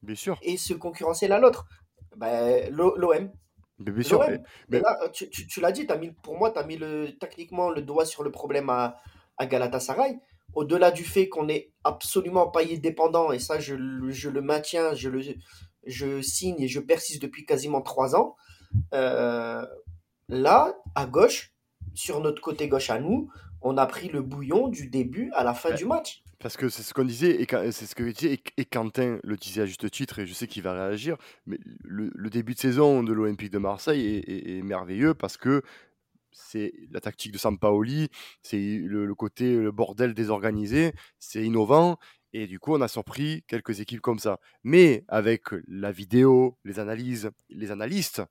[0.03, 0.39] Bien sûr.
[0.43, 1.67] et se concurrencer l'un l'autre.
[2.71, 3.31] L'O- L'OM.
[3.79, 4.19] Bien sûr.
[4.69, 7.71] Mais- là, tu, tu- tu l'as dit, mis, pour moi, tu as mis le, techniquement
[7.71, 8.97] le doigt sur le problème à,
[9.39, 10.19] à Galatasaray.
[10.55, 14.95] Au-delà du fait qu'on est absolument payé dépendant, et ça, je, le- je le maintiens,
[14.95, 15.23] je, le,
[15.87, 18.37] je signe et je persiste depuis quasiment trois ans.
[18.95, 19.65] euh,
[20.29, 21.53] là, à gauche,
[21.95, 23.31] sur notre côté gauche à nous,
[23.63, 26.23] on a pris le bouillon du début à la fin du match.
[26.43, 29.63] Parce que c'est ce qu'on disait, et c'est ce que disait, et, Quentin le disait
[29.63, 33.13] à juste titre, et je sais qu'il va réagir, mais le, début de saison de
[33.13, 35.63] l'Olympique de Marseille est merveilleux parce que
[36.33, 38.09] c'est la tactique de Sampaoli,
[38.43, 41.99] c'est le, le côté le bordel désorganisé, c'est innovant,
[42.33, 44.41] et du coup on a surpris quelques équipes comme ça.
[44.65, 48.23] Mais avec la vidéo, les analyses, les analystes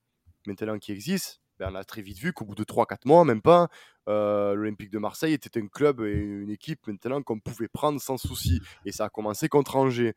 [0.48, 3.44] maintenant qui existent, ben, on a très vite vu qu'au bout de 3-4 mois, même
[3.44, 3.70] pas,
[4.10, 8.18] euh, l'Olympique de Marseille était un club et une équipe maintenant qu'on pouvait prendre sans
[8.18, 8.60] souci.
[8.84, 10.16] Et ça a commencé contre Angers.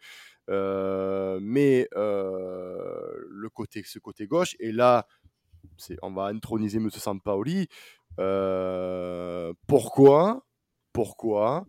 [0.48, 5.06] Euh, mais euh, le côté, ce côté gauche, et là,
[5.76, 6.88] c'est, on va introniser M.
[6.90, 7.68] Sampaoli.
[9.66, 10.46] Pourquoi
[10.94, 11.66] Pourquoi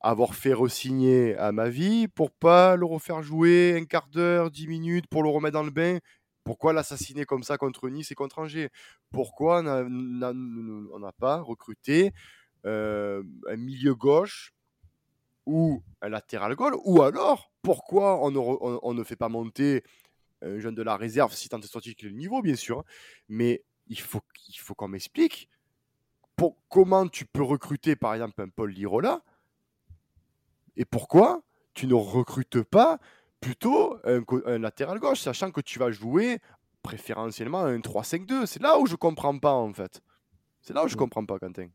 [0.00, 4.68] avoir fait resigner à ma vie pour pas le refaire jouer un quart d'heure, dix
[4.68, 6.00] minutes pour le remettre dans le bain
[6.46, 8.70] Pourquoi l'assassiner comme ça contre Nice et contre Angers?
[9.10, 12.12] Pourquoi on n'a pas recruté
[12.64, 14.54] euh, un milieu gauche
[15.44, 16.76] ou un latéral gauche?
[16.84, 19.82] Ou alors, pourquoi on ne, fait pas monter
[20.40, 22.84] un jeune de la réserve, si tant est sorti qu'il le niveau, bien sûr, hein,
[23.28, 24.20] mais il faut,
[24.76, 25.48] qu'on m'explique
[26.68, 29.20] comment tu peux recruter, par exemple, un Paul Lirola
[30.76, 31.42] et pourquoi
[31.74, 33.00] tu ne recrutes pas
[33.46, 36.38] plutôt un, latéral gauche, sachant que tu vas jouer
[36.82, 40.00] préférentiellement un 3-5-2 C'est là où je comprends pas, en fait.
[40.62, 40.98] C'est là où je Mm.
[40.98, 41.68] comprends pas, Quentin.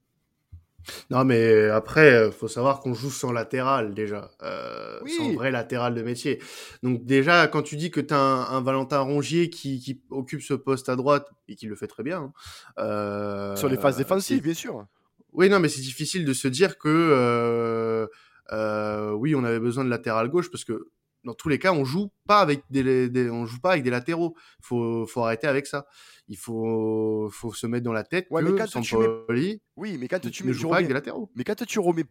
[1.09, 5.11] Non, mais après, euh, faut savoir qu'on joue sans latéral déjà, euh, Oui.
[5.11, 6.41] sans vrai latéral de métier.
[6.83, 10.41] Donc déjà, quand tu dis que tu as un, un Valentin Rongier qui, qui occupe
[10.41, 12.33] ce poste à droite et qui le fait très bien, hein,
[12.79, 14.85] euh, Sur les phases défensives, bien sûr.
[15.33, 18.09] Oui, non, mais c'est difficile de se dire que
[18.51, 20.89] euh, oui, on avait besoin de latéral gauche parce que
[21.23, 23.89] dans tous les cas, on joue pas avec des, des- on joue pas avec des
[23.89, 24.35] latéraux.
[24.61, 25.85] Faut, faut arrêter avec ça.
[26.27, 30.07] Il faut, faut se mettre dans la tête Ouais, mais que tu mets- Oui, mais
[30.07, 31.31] quand tu mets tu pas avec des latéraux.
[31.35, 32.05] Mais quand tu remets.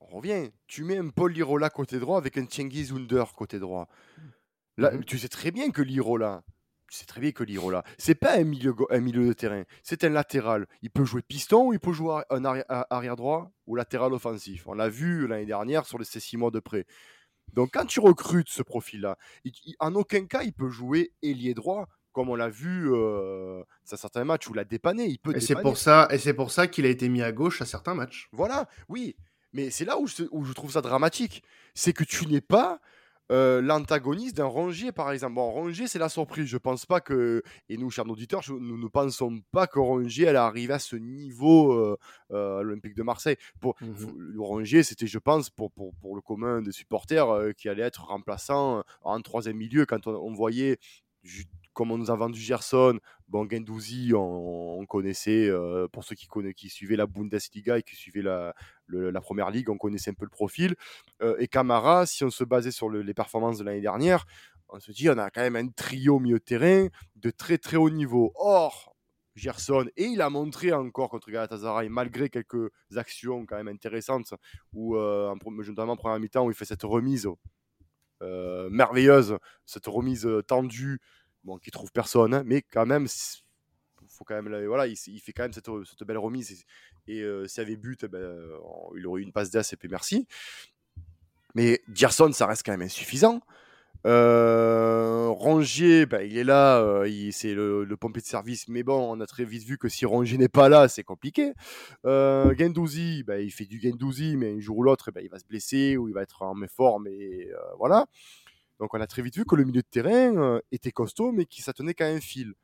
[0.00, 0.50] On revient.
[0.68, 3.88] Tu mets un Paul Lirola côté droit avec un Cengiz Under côté droit.
[4.78, 5.04] Là, Mhm.
[5.04, 6.44] tu sais très bien que Lirola.
[6.88, 10.04] Tu sais très bien que Lirola, c'est pas un milieu, un milieu de terrain, c'est
[10.04, 10.68] un latéral.
[10.82, 14.12] Il peut jouer piston ou il peut jouer un arri- a- arrière droit ou latéral
[14.12, 14.68] offensif.
[14.68, 16.86] On l'a vu l'année dernière sur les ces six mois de près.
[17.56, 21.54] Donc quand tu recrutes ce profil-là, il- il- en aucun cas il peut jouer ailier
[21.54, 25.06] droit, comme on l'a vu euh, dans certains matchs où il a dépanné.
[25.06, 27.32] Il peut Et c'est pour ça, et c'est pour ça qu'il a été mis à
[27.32, 28.28] gauche à certains matchs.
[28.32, 29.16] Voilà, oui.
[29.52, 31.42] Mais c'est là où je, où je trouve ça dramatique.
[31.74, 32.80] C'est que tu n'es pas
[33.32, 35.34] euh, l'antagoniste d'un Rongier, par exemple.
[35.34, 36.46] Bon, Rongier, c'est la surprise.
[36.46, 37.42] Je pense pas que.
[37.68, 40.96] Et nous, chers auditeurs, je- nous ne pensons pas que Rongier allait arriver à ce
[40.96, 41.96] niveau euh,
[42.32, 43.36] euh, à l'Olympique de Marseille.
[43.60, 43.76] Pour,
[44.16, 47.82] le Rongier, c'était, je pense, pour, pour, pour le commun des supporters, euh, qui allait
[47.82, 50.78] être remplaçant en troisième milieu quand on, on voyait.
[51.76, 56.26] Comme on nous a vendu Gerson, bon, Gendouzi, on, on connaissait, euh, pour ceux qui,
[56.56, 58.54] qui suivaient la Bundesliga et qui suivaient la,
[59.20, 60.74] première ligue, on connaissait un peu le profil.
[61.20, 64.24] Euh, et Camara, si on se basait sur le- les performances de l'année dernière,
[64.70, 67.76] on se dit on a quand même un trio milieu de terrain de très très
[67.76, 68.32] haut niveau.
[68.36, 68.96] Or,
[69.34, 74.32] Gerson, et il a montré encore contre Galatasaray, malgré quelques actions quand même intéressantes,
[74.72, 77.28] où, euh, notamment en première mi-temps, où il fait cette remise
[78.22, 79.36] euh, merveilleuse,
[79.66, 81.00] cette remise tendue,
[81.46, 83.06] bon, qui trouve personne, mais quand même,
[84.08, 85.68] faut quand même, voilà, il, fait quand même cette,
[86.04, 86.64] belle remise.
[87.06, 88.58] Et, euh, s'il avait but, eh ben, euh,
[88.96, 90.26] il aurait eu une passe d'as et puis merci.
[91.54, 93.40] Mais Gerson, ça reste quand même insuffisant.
[94.06, 99.20] Euh, Rongier, ben, il est là, euh, c'est le, pompier de service, mais bon, on
[99.20, 101.54] a très vite vu que si Rongier n'est pas là, c'est compliqué.
[102.04, 105.30] Euh, Gendouzi, ben, il fait du Gendouzi, mais un jour ou l'autre, eh ben, il
[105.30, 108.06] va se blesser ou il va être en méforme, et voilà.
[108.80, 111.46] Donc on a très vite vu que le milieu de terrain euh, était costaud, mais
[111.46, 112.54] qui ça tenait qu'à un fil.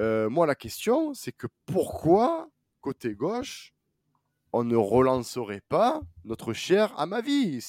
[0.00, 2.48] Euh, moi, la question, c'est que pourquoi,
[2.80, 3.72] côté gauche,
[4.52, 7.64] on ne relancerait pas notre cher à ma vie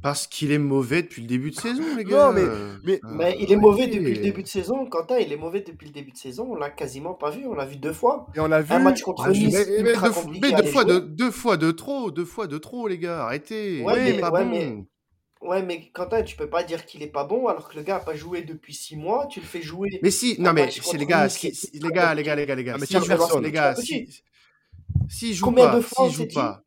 [0.00, 2.32] Parce qu'il est mauvais depuis le début de saison, les Non, gars.
[2.32, 2.42] mais-
[2.84, 4.86] mais- Mais il est mauvais depuis le début de saison.
[4.86, 6.46] Quentin, il est mauvais depuis le début de saison.
[6.50, 7.46] On l'a quasiment pas vu.
[7.46, 8.26] On l'a vu deux fois.
[8.34, 8.72] Et on a vu.
[8.72, 12.46] Un match contre Ah, Nice, mais, deux, fois de, deux fois de trop, deux fois
[12.46, 13.24] de trop, les gars.
[13.24, 13.82] Arrêtez.
[13.82, 14.86] Ouais, il mais- pas ouais, bon.
[15.44, 17.96] Ouais, mais Quentin, tu peux pas dire qu'il est pas bon alors que le gars
[17.96, 19.26] a pas joué depuis six mois.
[19.26, 20.00] Tu le fais jouer.
[20.02, 22.54] Mais si, non mais c'est les gars, si- si- les gars, les gars, les gars,
[22.54, 24.08] les gars, mais si personne, les gars, si,
[25.08, 26.62] s'il joue Combien pas, de fois on s'il s'est joue dit pas,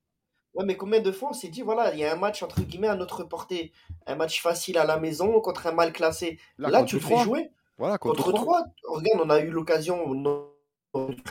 [0.54, 2.62] Ouais, mais combien de fois on s'est dit, voilà, il y a un match entre
[2.62, 3.72] guillemets à notre portée,
[4.08, 6.40] un match facile à la maison contre un mal classé.
[6.58, 7.50] Là, tu le fais jouer.
[7.78, 8.64] Voilà, contre, contre 3.
[8.88, 9.98] Regarde, on a eu l'occasion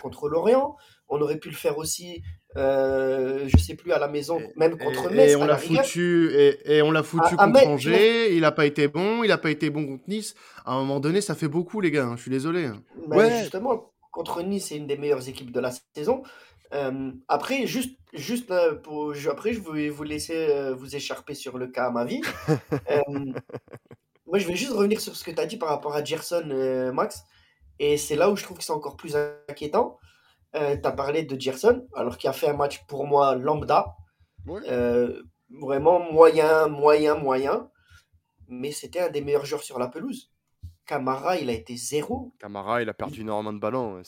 [0.02, 0.76] contre l'Orient.
[1.09, 2.22] On aurait pu le faire aussi,
[2.57, 5.33] euh, je sais plus, à la maison, même contre Metz.
[5.33, 8.35] Et on l'a foutu, et, on l'a foutu contre Angers.
[8.35, 9.23] Il n'a pas été bon.
[9.23, 10.35] Il n'a pas été bon contre Nice.
[10.64, 12.07] À un moment donné, ça fait beaucoup, les gars.
[12.07, 12.71] Hein, je suis désolé.
[13.09, 16.23] Ben, justement, contre Nice, c'est une des meilleures équipes de la saison.
[16.75, 21.59] Euh, après, juste, juste euh, pour, après, je vais vous laisser euh, vous écharper sur
[21.59, 22.21] le cas à ma vie.
[24.27, 26.92] moi, je vais juste revenir sur ce que tu as dit par rapport à Gerson,
[26.92, 27.23] Max.
[27.79, 29.16] Et c'est là où je trouve que c'est encore plus
[29.49, 29.99] inquiétant.
[30.57, 33.95] Tu as parlé de Gerson, alors qu'il a fait un match pour moi lambda.
[35.51, 37.71] vraiment moyen, moyen, moyen.
[38.49, 40.31] Mais c'était un des meilleurs joueurs sur la pelouse.
[40.87, 42.33] Camara, il a été zéro.
[42.38, 43.97] Camara, il a perdu énormément de ballons.
[43.97, 44.03] Hein,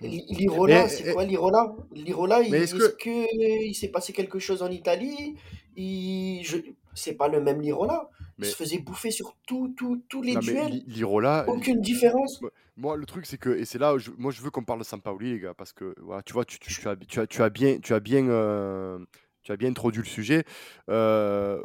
[0.00, 1.74] L'Irola, c'est quoi l'Irola?
[1.92, 5.36] L'Irola, est-ce qu'il s'est passé quelque chose en Italie?
[5.76, 6.42] Il...
[6.44, 6.56] Je...
[6.94, 8.08] C'est pas le même Lirola.
[8.38, 10.82] Il se faisait bouffer sur tous les duels.
[10.86, 11.44] L'Irola.
[11.48, 12.40] Aucune différence.
[12.76, 13.50] Moi, le truc, c'est que.
[13.50, 14.10] Et c'est là je...
[14.16, 15.54] moi, je veux qu'on parle de Sampaoli, les gars.
[15.54, 17.78] Parce que, voilà, tu vois, tu, tu, as, tu, as, tu as bien.
[17.78, 18.98] Tu as bien euh,
[19.42, 20.44] tu as bien introduit le sujet.
[20.88, 21.62] Euh,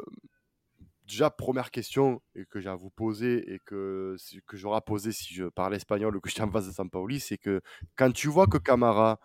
[1.06, 5.34] déjà, première question et que j'ai à vous poser et que, que j'aurais posé si
[5.34, 7.60] je parlais espagnol ou que j'étais en face de Sampaoli, c'est que
[7.96, 9.20] quand tu vois que Camara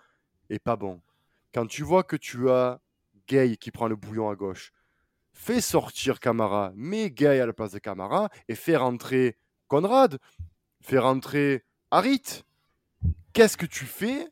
[0.49, 1.01] est pas bon,
[1.53, 2.79] quand tu vois que tu as
[3.27, 4.71] Gay qui prend le bouillon à gauche,
[5.33, 10.19] fais sortir Camara, mets Gay à la place de Camara et fais rentrer Conrad,
[10.81, 12.43] fais rentrer Harit.
[13.33, 14.29] Qu'est-ce que tu fais?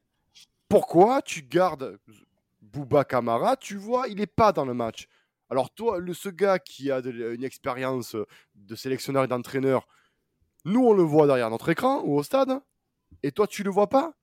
[0.70, 2.00] Pourquoi tu gardes
[2.62, 3.58] Bouba Camara?
[3.58, 5.08] Tu vois, il n'est pas dans le match.
[5.50, 8.16] Alors toi, le, ce gars qui a une expérience
[8.56, 9.86] de sélectionneur et d'entraîneur,
[10.64, 12.62] nous on le voit derrière notre écran ou au stade,
[13.22, 14.14] et toi tu le vois pas?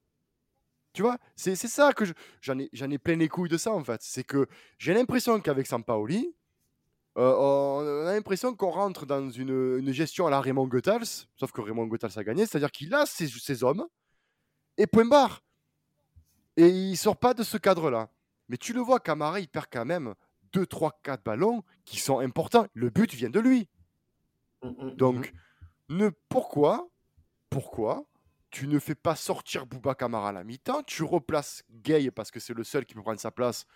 [0.94, 2.04] Tu vois, c'est ça que
[2.40, 4.00] j'en ai, ai plein les couilles de ça en fait.
[4.02, 4.46] C'est que
[4.78, 6.34] j'ai l'impression qu'avec Sampaoli,
[7.16, 11.60] euh, on a l'impression qu'on rentre dans une, gestion à la Raymond Goethals, sauf que
[11.60, 13.86] Raymond Goethals a gagné, c'est-à-dire qu'il a ses, ses, hommes,
[14.76, 15.42] et point barre.
[16.56, 18.10] Et il sort pas de ce cadre-là.
[18.48, 20.14] Mais tu le vois, Camara, il perd quand même
[20.52, 22.66] 2, 3, 4 ballons qui sont importants.
[22.74, 23.68] Le but vient de lui.
[24.62, 25.32] Mmh, mmh, Donc,
[25.88, 25.96] mmh.
[25.96, 26.88] ne, pourquoi,
[27.50, 28.04] pourquoi
[28.50, 32.40] tu ne fais pas sortir Bouba Kamara à la mi-temps Tu replaces Gay parce que
[32.40, 33.66] c'est le seul qui peut prendre sa place,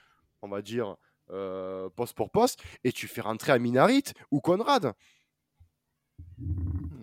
[0.40, 0.96] on va dire,
[1.32, 4.94] euh, poste pour poste, et tu fais rentrer Aminarit ou Conrad.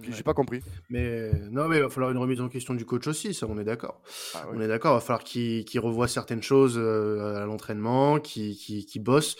[0.10, 0.62] J'ai pas compris.
[0.90, 3.58] Mais non, mais il va falloir une remise en question du coach aussi, ça, on
[3.60, 4.02] est d'accord.
[4.34, 9.04] Ah on est d'accord, il va falloir qu'il revoie certaines choses euh, à l'entraînement, qu'il
[9.04, 9.36] bosse.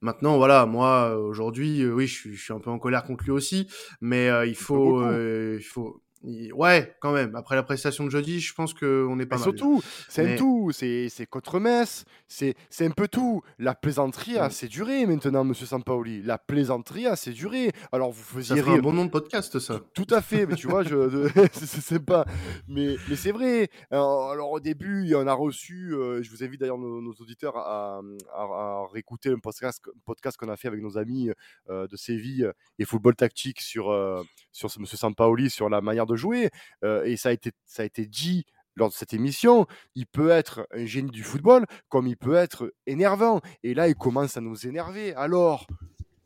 [0.00, 3.68] Maintenant, voilà, moi, aujourd'hui, euh, oui, je suis, un peu en colère contre lui aussi,
[4.00, 7.34] mais euh, il faut, il faut, Ouais, quand même.
[7.34, 9.42] Après la prestation de jeudi, je pense qu'on est pas mal.
[9.42, 10.70] Surtout, c'est un tout.
[10.72, 12.04] C'est contre Metz.
[12.28, 13.42] C'est un peu tout.
[13.58, 16.22] La plaisanterie a assez duré maintenant, monsieur Sampaoli.
[16.22, 17.72] La plaisanterie a assez duré.
[17.90, 18.74] Alors, vous faisiez ça rire.
[18.74, 19.80] un bon nom de podcast, ça.
[19.94, 20.46] Tout, à fait.
[20.46, 22.24] mais tu vois, je, c'est pas.
[22.68, 23.68] Mais, mais c'est vrai.
[23.90, 25.94] Alors, au début, on a reçu.
[25.94, 28.00] Euh, je vous invite d'ailleurs nos, auditeurs à,
[28.34, 31.30] à, réécouter un podcast, podcast qu'on a fait avec nos amis
[31.68, 36.11] euh, de Séville et Football Tactique sur, euh, sur monsieur Sampaoli, sur la manière de
[36.16, 36.50] jouer.
[36.82, 38.44] et ça a, été, ça a été dit
[38.76, 42.72] lors de cette émission, il peut être un génie du football comme il peut être
[42.86, 43.40] énervant.
[43.62, 45.14] Et là, il commence à nous énerver.
[45.14, 45.66] Alors,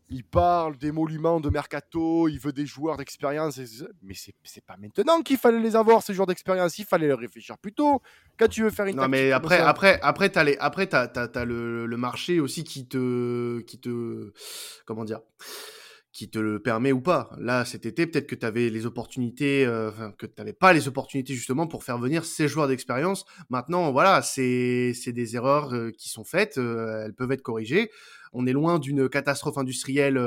[0.09, 3.59] il parle d'émoluments de mercato, il veut des joueurs d'expérience.
[4.03, 6.79] Mais c'est pas maintenant qu'il fallait les avoir, ces joueurs d'expérience.
[6.79, 8.01] Il fallait les réfléchir plus tôt.
[8.39, 10.89] Quand tu veux faire une Non, mais après, après, après, t'as les, après,
[11.45, 14.33] le, le, marché aussi qui te, qui te,
[14.85, 15.21] comment dire,
[16.17, 17.29] qui te le permet ou pas.
[17.39, 20.89] Là, cet été, peut-être que tu avais les opportunités, euh, que tu n'avais pas les
[20.89, 23.27] opportunités justement pour faire venir ces joueurs d'expérience.
[23.51, 27.91] Maintenant, voilà, c'est des erreurs euh, qui sont faites, euh, elles peuvent être corrigées.
[28.33, 30.19] On est loin d'une catastrophe industrielle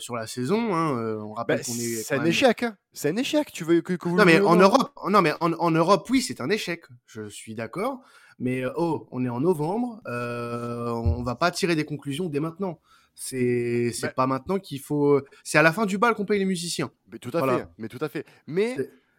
[0.00, 0.74] sur la saison.
[0.74, 2.02] Hein, on rappelle bah, qu'on est.
[2.02, 2.62] C'est un échec.
[2.62, 2.76] Hein.
[2.92, 3.52] C'est un échec.
[3.52, 6.50] Tu veux que, vous Non, mais en Europe, non, mais en, Europe, oui, c'est un
[6.50, 6.84] échec.
[7.06, 8.00] Je suis d'accord.
[8.38, 10.00] Mais oh, on est en novembre.
[10.06, 12.80] on va pas tirer des conclusions dès maintenant.
[13.20, 15.20] C'est c'est pas maintenant qu'il faut.
[15.42, 16.92] C'est à la fin du bal qu'on paye les musiciens.
[17.10, 17.66] Mais tout à fait.
[17.76, 18.24] Mais tout à fait.
[18.46, 18.76] Mais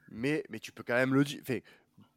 [0.09, 1.41] mais mais tu peux quand même le dire.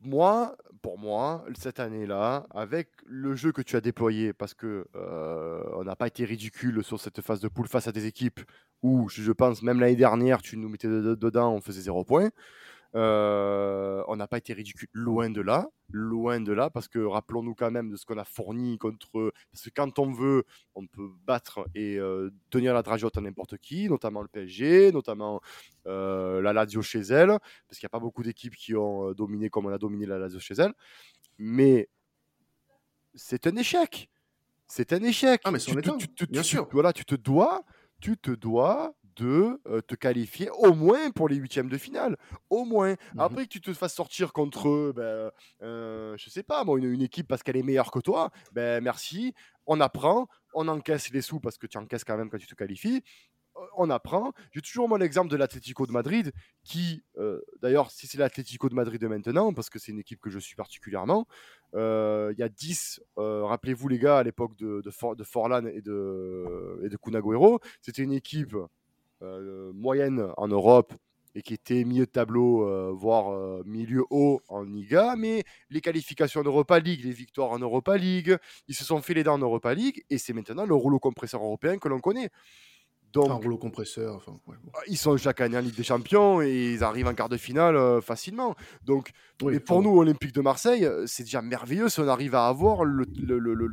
[0.00, 5.64] moi, pour moi, cette année-là, avec le jeu que tu as déployé, parce que euh,
[5.74, 8.40] on n'a pas été ridicule sur cette phase de poule face à des équipes
[8.84, 12.30] où, je pense, même l'année dernière, tu nous mettais dedans, on faisait zéro point.
[12.94, 17.54] Euh, on n'a pas été ridicule, loin de là, loin de là, parce que rappelons-nous
[17.54, 19.32] quand même de ce qu'on a fourni contre.
[19.50, 23.56] Parce que quand on veut, on peut battre et euh, tenir la dragotte à n'importe
[23.58, 25.40] qui, notamment le PSG, notamment
[25.86, 29.48] euh, la Lazio chez elle, parce qu'il n'y a pas beaucoup d'équipes qui ont dominé
[29.48, 30.74] comme on a dominé la Lazio chez elle.
[31.38, 31.88] Mais
[33.14, 34.10] c'est un échec.
[34.66, 35.40] c'est un échec.
[35.44, 35.58] Ah, mais
[36.28, 36.68] bien sûr.
[36.72, 37.62] Voilà, tu te dois,
[38.00, 42.16] tu te dois de euh, te qualifier au moins pour les huitièmes de finale.
[42.50, 42.94] Au moins.
[43.14, 45.30] Mmh Après que tu te fasses sortir contre, ben,
[45.62, 49.34] euh, je sais pas, moi, une, équipe parce qu'elle est meilleure que toi, ben merci,
[49.66, 52.54] on apprend, on encaisse les sous parce que tu encaisses quand même quand tu te
[52.54, 53.02] qualifies
[53.76, 54.32] on apprend.
[54.52, 56.32] J'ai toujours mon exemple de l'Atlético de Madrid,
[56.64, 60.20] qui, euh, d'ailleurs, si c'est l'Atlético de Madrid de maintenant, parce que c'est une équipe
[60.20, 61.26] que je suis particulièrement,
[61.74, 65.82] euh, il y a 10, euh, rappelez-vous les gars, à l'époque de, de, Forlan et
[65.82, 68.56] de, et de Kunagüero, c'était une équipe
[69.74, 70.92] moyenne en Europe
[71.34, 76.44] et qui était milieu de tableau, voire milieu haut en Liga, mais les qualifications en
[76.44, 78.36] Europa League, les victoires en Europa League,
[78.68, 81.42] ils se sont fait les dents en Europa League, et c'est maintenant le rouleau compresseur
[81.42, 82.30] européen que l'on connaît.
[83.12, 84.16] Donc, un rouleau compresseur.
[84.16, 84.32] Enfin,
[84.74, 87.36] ah, Ils sont chaque année en Ligue des Champions et ils arrivent en quart de
[87.36, 88.54] finale euh, facilement.
[88.84, 89.10] Donc,
[89.66, 93.04] pour nous, Olympique de Marseille, euh, c'est déjà merveilleux si on arrive à avoir le,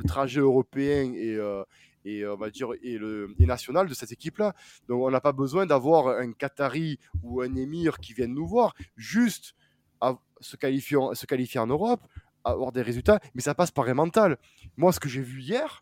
[0.06, 1.62] trajet européen et, euh,
[2.04, 2.98] et on va dire et,
[3.46, 4.54] national de cette équipe-là.
[4.88, 8.74] Donc, on n'a pas besoin d'avoir un Qatari ou un Émir qui viennent nous voir.
[8.96, 9.54] Juste
[10.00, 12.00] à se qualifier, se qualifier en Europe,
[12.44, 14.38] avoir des résultats, mais ça passe par un mental.
[14.76, 15.80] Moi, ce que j'ai vu hier,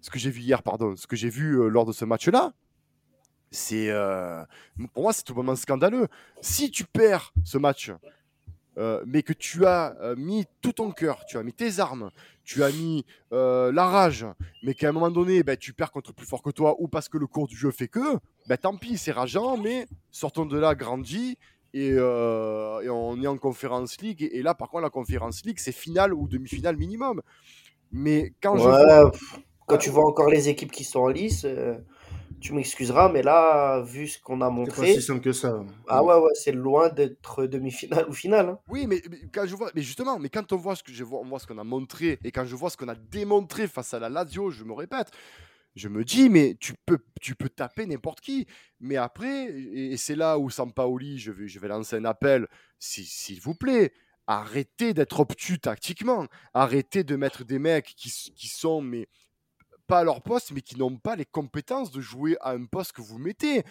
[0.00, 2.54] ce que j'ai vu hier, pardon, ce que j'ai vu lors de ce match-là,
[3.50, 4.44] c'est euh,
[4.94, 6.08] pour moi c'est tout moment scandaleux.
[6.40, 7.90] Si tu perds ce match,
[8.78, 12.10] euh, mais que tu as euh, mis tout ton cœur, tu as mis tes armes,
[12.44, 14.26] tu as mis la rage,
[14.62, 17.08] mais qu'à un moment donné, ben, tu perds contre plus fort que toi ou parce
[17.08, 20.58] que le cours du jeu fait que, ben, tant pis, c'est rageant, mais sortons de
[20.58, 21.38] là grandi
[21.74, 24.28] et, on est en conférence league.
[24.32, 27.22] Et, là, par contre, la conférence league, c'est finale ou demi-finale minimum.
[27.92, 29.10] Mais quand je
[29.66, 31.46] quand tu vois encore les équipes qui sont en lice
[32.40, 34.86] tu m'excuseras, mais là, vu ce qu'on a montré.
[34.86, 35.62] C'est pas si simple que ça.
[35.88, 38.48] Ah ouais, ouais, c'est loin d'être demi-finale ou finale.
[38.48, 38.58] Hein.
[38.68, 41.20] Oui, mais, quand je vois, mais justement, mais quand on voit ce que je vois,
[41.20, 43.92] on voit ce qu'on a montré et quand je vois ce qu'on a démontré face
[43.94, 45.10] à la Lazio, je me répète,
[45.76, 48.46] je me dis, mais tu peux, tu peux taper n'importe qui.
[48.80, 52.46] Mais après, et, c'est là où Sampaoli, je vais, je vais lancer un appel,
[52.78, 53.92] s'il vous plaît,
[54.26, 59.08] arrêtez d'être obtus tactiquement, arrêtez de mettre des mecs qui, qui sont mais
[59.90, 62.92] pas à leur poste, mais qui n'ont pas les compétences de jouer à un poste
[62.92, 63.64] que vous mettez.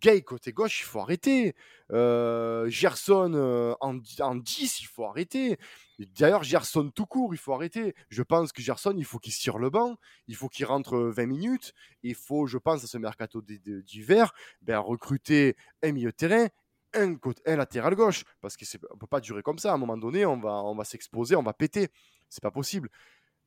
[0.00, 1.54] Gay côté gauche, il faut arrêter.
[1.90, 5.58] Euh, Gerson euh, en, en, 10, il faut arrêter.
[5.98, 7.96] D'ailleurs, Gerson tout court, il faut arrêter.
[8.08, 9.96] Je pense que Gerson, il faut qu'il tire le banc,
[10.28, 11.74] il faut qu'il rentre 20 minutes.
[12.04, 16.46] Il faut, je pense, à ce mercato d'hiver, ben, recruter un milieu de terrain,
[16.94, 17.16] un,
[17.46, 18.22] un latéral gauche.
[18.40, 19.72] Parce qu'on ne peut pas durer comme ça.
[19.72, 21.88] À un moment donné, on va, on va s'exposer, on va péter.
[22.30, 22.90] C'est pas possible.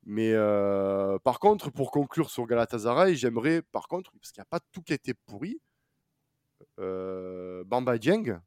[0.04, 4.50] Mais euh, par contre, pour conclure sur Galatasaray, j'aimerais, par contre, parce qu'il n'y a
[4.50, 5.60] pas tout qui a été pourri,
[6.80, 8.40] euh, Bamba Dieng.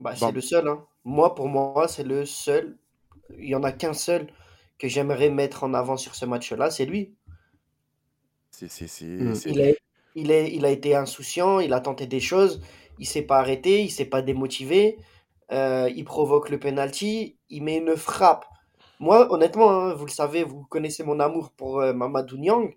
[0.00, 0.68] Bah, c'est le seul.
[0.68, 0.84] Hein.
[1.04, 2.76] Moi, pour moi, c'est le seul.
[3.38, 4.26] Il n'y en a qu'un seul
[4.78, 7.14] que j'aimerais mettre en avant sur ce match-là, c'est lui.
[8.50, 9.34] C'est, mmh.
[9.46, 9.70] il, a,
[10.14, 12.62] il, il, a été insouciant, il a tenté des choses,
[12.98, 14.96] il s'est pas arrêté, il s'est pas démotivé,
[15.50, 18.46] euh, il provoque le penalty, il met une frappe
[19.04, 22.74] moi, honnêtement, hein, vous le savez, vous connaissez mon amour pour euh, Mamadou Niang.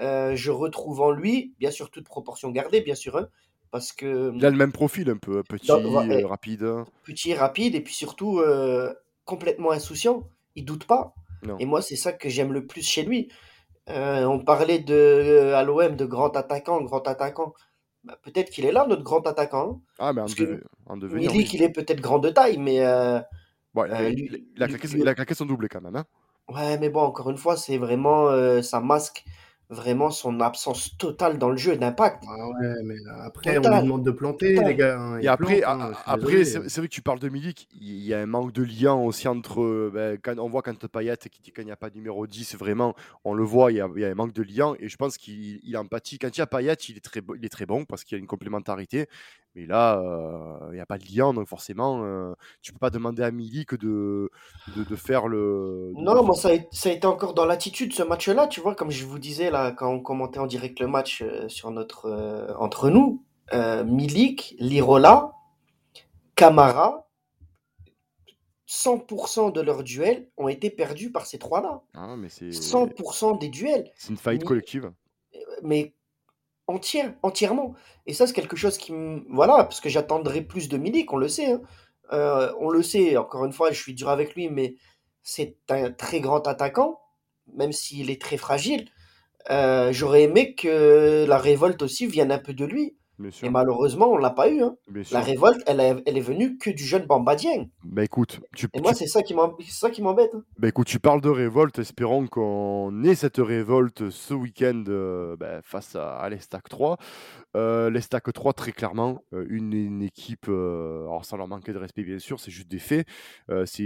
[0.00, 3.28] Euh, je retrouve en lui, bien sûr, toute proportion gardée, bien sûr, hein,
[3.70, 4.32] parce que...
[4.34, 6.66] Il a le même profil un peu, petit, euh, rapide.
[7.04, 8.42] Petit, rapide, et puis surtout
[9.24, 10.24] complètement insouciant.
[10.56, 11.14] Il doute pas.
[11.58, 13.30] Et moi, c'est ça que j'aime le plus chez lui.
[13.86, 17.54] on parlait de, à l'OM de grand attaquant, grand attaquant.
[18.02, 19.70] Bah, peut-être qu'il est là, notre grand attaquant.
[19.70, 19.80] Hein.
[20.00, 20.22] Ah, mais
[20.86, 21.30] en, devenir.
[21.30, 22.80] Il dit qu'il est peut-être grand de taille, mais
[23.74, 24.68] Bon, euh, il, a
[25.14, 25.96] claqué, son doublé quand même.
[25.96, 26.04] Hein.
[26.48, 28.28] Ouais, mais bon, encore une fois, c'est vraiment.
[28.28, 29.24] Euh, ça masque
[29.72, 32.22] vraiment son absence totale dans le jeu d'impact.
[32.28, 35.00] Ah ouais, mais après, on lui demande de planter, les gars.
[35.00, 38.20] Hein, et après, hein, après c'est vrai que tu parles de Milik, il y a
[38.20, 39.90] un manque de lien aussi entre.
[39.92, 42.56] Ben, quand on voit quand Payet qui dit qu'il n'y a pas de numéro 10,
[42.56, 44.74] vraiment, on le voit, il y a, il y a un manque de lien.
[44.78, 46.18] Et je pense qu'il empathie.
[46.18, 48.18] Quand il y a Payet, il est très, il est très bon parce qu'il y
[48.18, 49.06] a une complémentarité.
[49.54, 52.32] Mais là, euh, il n'y a pas de lien, donc forcément, euh,
[52.62, 54.30] tu peux pas demander à Milik de,
[54.76, 55.92] de, de faire le.
[55.94, 58.90] non, moi, ça a, ça a, été encore dans l'attitude ce match-là, tu vois, comme
[58.90, 62.88] je vous disais là, quand on commentait en direct le match euh, sur notre, entre
[62.88, 63.22] nous,
[63.84, 65.32] Milik, Lirola,
[66.34, 67.06] Camara,
[68.66, 71.82] 100% de leurs duels ont été perdus par ces trois-là.
[71.92, 73.90] Ah, mais 100% des duels.
[73.96, 74.90] C'est une faillite collective.
[75.62, 75.94] Mais
[76.66, 77.74] entière, entièrement.
[78.06, 79.24] Et ça, c'est quelque chose qui me.
[79.28, 81.52] Voilà, parce que j'attendrai plus de Milik, on le sait.
[81.52, 81.62] Hein.
[82.12, 84.76] Euh, on le sait, encore une fois, je suis dur avec lui, mais
[85.22, 87.00] c'est un très grand attaquant,
[87.54, 88.88] même s'il est très fragile.
[89.50, 92.96] Euh, j'aurais aimé que la révolte aussi vienne un peu de lui.
[93.42, 94.62] Et malheureusement, on l'a pas eu.
[94.62, 94.76] Hein.
[95.10, 97.68] La révolte, elle est, elle est venue que du jeune Bamba Dieng.
[97.84, 100.30] Bah écoute, tu, Et moi, c'est ça qui m'embête.
[100.34, 100.44] Hein.
[100.58, 105.60] Bah écoute, tu parles de révolte, espérons qu'on ait cette révolte ce week-end euh, bah,
[105.62, 106.96] face à, l'Estac 3.
[107.56, 112.02] Euh, L'Estac 3, très clairement, euh, une, équipe, euh, alors sans leur manquer de respect
[112.02, 113.06] bien sûr, c'est juste des faits.
[113.66, 113.82] c'est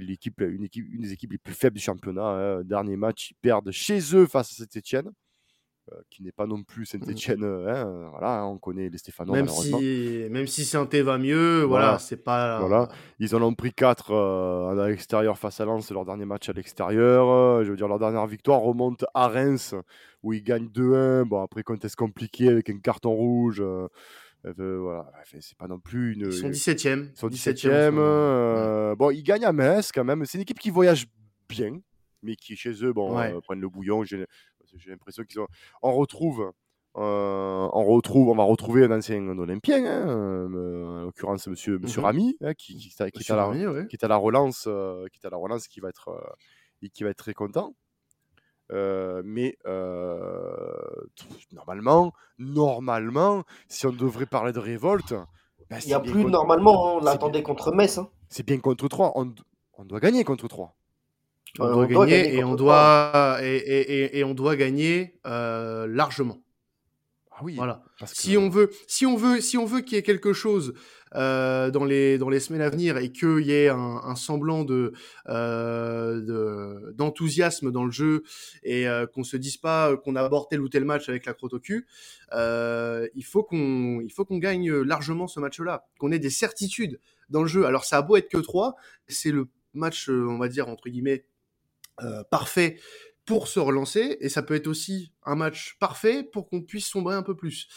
[0.00, 2.22] l'équipe, une, équipe, une des équipes les plus faibles du championnat.
[2.22, 2.62] Hein.
[2.64, 5.10] Dernier match, ils perdent chez eux face à Saint-Etienne.
[5.92, 6.86] Euh, qui n'est pas non plus mmh.
[6.86, 7.44] Saint-Etienne.
[7.44, 9.36] Euh, hein, euh, voilà, hein, on connaît les Stéphanois.
[9.36, 12.58] Même si, même si Saint-Etienne va mieux, voilà, c'est pas.
[12.58, 16.54] Voilà, ils en ont pris 4 à l'extérieur face à Lens, leur dernier match à
[16.54, 17.62] l'extérieur.
[17.62, 19.74] je veux dire, leur dernière victoire remonte à Reims,
[20.22, 21.24] où ils gagnent 2-1.
[21.24, 23.62] Bon, après, contexte compliqué avec un carton rouge.
[24.42, 26.28] voilà, c'est pas non plus une.
[26.28, 27.10] Ils sont 17e.
[27.12, 28.94] Ils sont 17e.
[28.94, 30.24] Bon, ils gagnent à Metz quand même.
[30.24, 31.04] C'est une équipe qui voyage
[31.46, 31.78] bien,
[32.22, 34.02] mais qui chez eux bon, prennent le bouillon
[34.76, 35.48] j'ai l'impression qu'ils ont.
[35.82, 36.52] On retrouve.
[36.96, 42.00] Euh, on retrouve, on va retrouver un ancien Olympien, hein, euh, en l'occurrence Monsieur Monsieur
[42.00, 43.12] mmh Rami, hein, qui, qui, qui, est à la,
[43.88, 46.36] qui, est à la, relance, euh, qui est à la relance, qui va être,
[46.82, 47.74] et qui va être très content.
[48.70, 49.58] mais
[51.50, 55.14] normalement, normalement, si on devrait parler de révolte,
[55.68, 57.98] ben, il n'y a plus normalement, on l'attendait contre Metz.
[57.98, 58.08] Hein.
[58.28, 59.34] C'est bien contre 3, on,
[59.78, 60.76] on doit gagner contre 3.
[61.60, 66.44] On, doit, gagner, et, on doit, et, et, et, on doit gagner euh, largement.
[67.36, 67.54] Ah oui.
[67.56, 67.82] Voilà.
[68.06, 70.74] Si on veut, si on veut, si on veut qu'il y ait quelque chose
[71.16, 74.64] euh, dans les dans les semaines à venir et qu'il y ait un, un semblant
[74.64, 74.92] de
[75.28, 78.22] euh, d'enthousiasme dans le jeu
[78.62, 81.34] et euh, qu'on se dise pas qu'on a abordé tel ou tel match avec la
[81.34, 81.86] crotte au cul,
[82.32, 87.00] euh, il faut qu'on il faut qu'on gagne largement ce match-là, qu'on ait des certitudes
[87.30, 87.66] dans le jeu.
[87.66, 88.76] Alors ça a beau être que 3,
[89.08, 91.33] c'est le match, on va dire entre guillemets euh,
[92.30, 92.78] parfait
[93.26, 97.14] pour se relancer et ça peut être aussi un match parfait pour qu'on puisse sombrer
[97.14, 97.68] un peu plus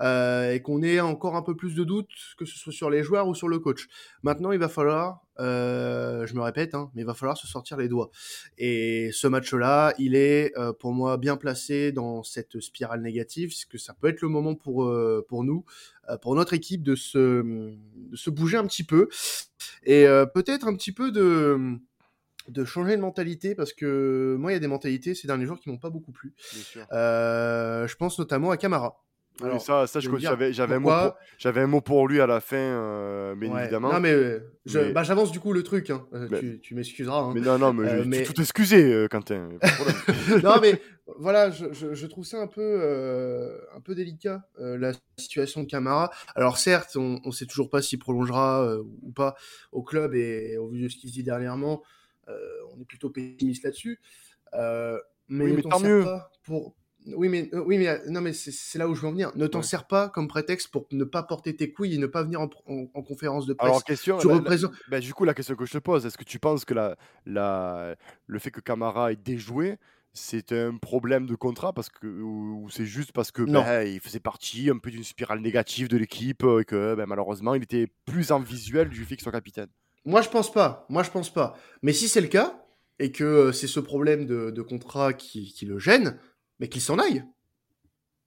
[0.00, 3.02] euh, et qu'on ait encore un peu plus de doutes que ce soit sur les
[3.02, 3.88] joueurs ou sur le coach.
[4.22, 7.78] Maintenant, il va falloir, euh, je me répète, hein, mais il va falloir se sortir
[7.78, 8.10] les doigts.
[8.58, 13.64] Et ce match-là, il est euh, pour moi bien placé dans cette spirale négative, parce
[13.64, 15.64] que ça peut être le moment pour euh, pour nous,
[16.10, 19.08] euh, pour notre équipe de se de se bouger un petit peu
[19.84, 21.78] et peut-être un petit peu de
[22.48, 25.60] de changer de mentalité parce que moi il y a des mentalités ces derniers jours
[25.60, 26.34] qui m'ont pas beaucoup plu.
[26.92, 29.02] Euh, je pense notamment à Camara.
[29.42, 32.40] Alors, ça, ça j'avais, j'avais, un mot pour, j'avais un mot pour lui à la
[32.40, 33.90] fin, euh, bien évidemment.
[33.90, 34.14] Non, mais,
[34.66, 35.88] je, Bah, j'avance du coup le truc.
[35.88, 36.06] Hein.
[36.12, 37.18] Euh, tu, tu, m'excuseras.
[37.18, 37.32] Hein.
[37.34, 38.22] Mais non, non, mais, je, mais...
[38.24, 39.48] tout excusé, Quentin.
[40.44, 40.80] non, mais
[41.18, 46.10] voilà, je, je, trouve ça un peu, un peu délicat, la situation de Camara.
[46.36, 49.34] Alors, certes, on ne sait toujours pas s'il prolongera ou pas
[49.72, 51.82] au club et au vu de ce qu'il dit dernièrement.
[52.28, 52.38] Euh,
[52.74, 54.00] on est plutôt pessimiste là-dessus.
[54.54, 54.98] Euh,
[55.28, 56.04] mais, oui, mais tant mieux.
[56.44, 56.74] pour,
[57.06, 59.32] oui, mais, euh, oui, mais non, mais c'est là où je veux en venir.
[59.34, 62.22] Ne t'en sers pas comme prétexte pour ne pas porter tes couilles et ne pas
[62.22, 63.68] venir en, conférence de presse.
[63.68, 64.72] Alors, question, tu représentes...
[64.88, 66.96] Bah, du coup, la question que je te pose, est-ce que tu penses que la,
[67.26, 67.96] la,
[68.26, 69.78] le fait que Camara ait déjoué,
[70.12, 74.20] c'est un problème de contrat parce que ou, c'est juste parce que ben, il faisait
[74.20, 78.30] partie un peu d'une spirale négative de l'équipe et que ben, malheureusement il était plus
[78.30, 79.68] en visuel du fait qu'il soit capitaine?
[80.04, 80.86] Moi, je pense pas.
[80.88, 81.56] Moi, je pense pas.
[81.82, 82.62] Mais si c'est le cas,
[83.02, 86.18] et que euh, c'est ce problème de, contrat qui, le gêne,
[86.60, 87.24] mais qu'il s'en aille.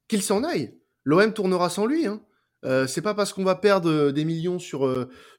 [0.07, 0.78] Qu'il s'en aille.
[1.05, 2.07] L'OM tournera sans lui.
[2.07, 2.21] Hein.
[2.65, 4.86] Euh, c'est pas parce qu'on va perdre euh, des millions sur,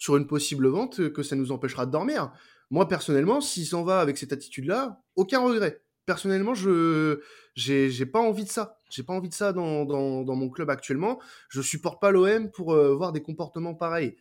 [0.09, 2.33] une possible vente que ça nous empêchera de dormir.
[2.71, 5.83] Moi, personnellement, s'il s'en va avec cette attitude-là, aucun regret.
[6.07, 7.21] Personnellement, je
[7.55, 8.79] j'ai pas envie de ça.
[8.91, 9.85] J'ai pas envie de ça dans,
[10.25, 11.21] mon club actuellement.
[11.49, 14.17] Je supporte pas l'OM pour voir des comportements pareils.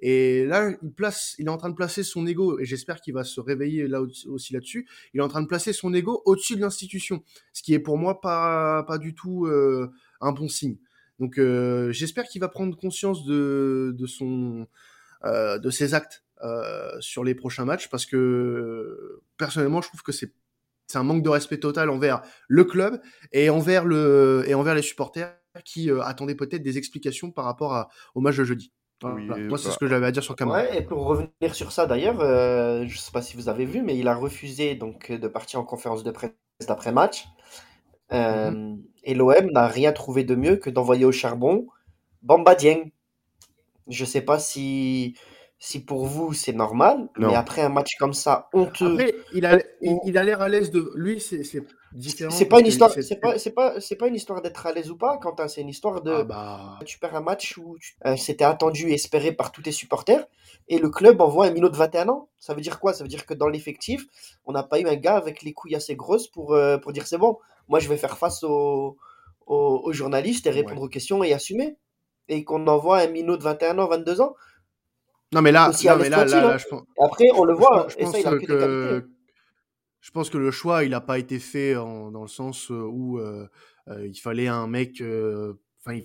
[0.00, 3.14] Et là, il place, il est en train de placer son ego, et j'espère qu'il
[3.14, 4.86] va se réveiller là aussi là-dessus.
[5.14, 7.22] Il est en train de placer son ego au-dessus de l'institution,
[7.52, 9.90] ce qui est pour moi pas pas du tout euh,
[10.20, 10.76] un bon signe.
[11.18, 14.66] Donc euh, j'espère qu'il va prendre conscience de de son
[15.24, 20.12] euh, de ses actes euh, sur les prochains matchs, parce que personnellement, je trouve que
[20.12, 20.32] c'est
[20.86, 23.00] c'est un manque de respect total envers le club
[23.32, 25.34] et envers le et envers les supporters
[25.64, 28.72] qui euh, attendaient peut-être des explications par rapport à, au match de jeudi.
[29.02, 30.62] Moi, c'est bah ce que j'avais à dire sur Camara.
[30.62, 33.66] Ouais, et pour revenir sur ça, d'ailleurs, euh, je ne sais pas si vous avez
[33.66, 36.32] vu, mais il a refusé donc de partir en conférence de presse
[36.66, 37.26] d'après-match.
[38.12, 38.82] Euh, mhm.
[39.04, 41.66] Et l'OM n'a rien trouvé de mieux que d'envoyer au charbon
[42.22, 42.90] Bamba Dieng.
[43.88, 45.14] Je ne sais pas si,
[45.58, 48.92] si pour vous c'est normal, mais après un match comme ça, honteux.
[48.92, 50.92] Après, il a il, a l'air à l'aise de.
[50.94, 54.66] Lui, c'est c'est pas une histoire, c'est pas, c'est pas, c'est pas une histoire d'être
[54.66, 55.48] à l'aise ou pas, Quentin.
[55.48, 56.78] C'est une histoire de, ah bah...
[56.84, 60.26] tu perds un match où euh, c'était attendu et espéré par tous tes supporters,
[60.68, 62.28] et le club envoie un minot de 21 ans.
[62.38, 62.92] Ça veut dire quoi?
[62.92, 64.04] Ça veut dire que dans l'effectif,
[64.44, 67.06] on n'a pas eu un gars avec les couilles assez grosses pour, euh, pour dire
[67.06, 67.38] c'est bon.
[67.68, 68.98] Moi, je vais faire face au,
[69.46, 71.76] aux, journalistes et répondre aux questions et assumer.
[72.28, 74.34] Et qu'on envoie un minot de 21 ans, 22 ans.
[75.32, 76.82] Non, mais là, mais là, là, je pense...
[77.02, 77.88] Après, on le voit.
[77.88, 78.14] Je, pense,
[78.46, 79.08] que...
[80.00, 83.48] je pense que le choix, il n'a pas été fait dans le sens où euh,
[83.88, 85.02] euh, il fallait un mec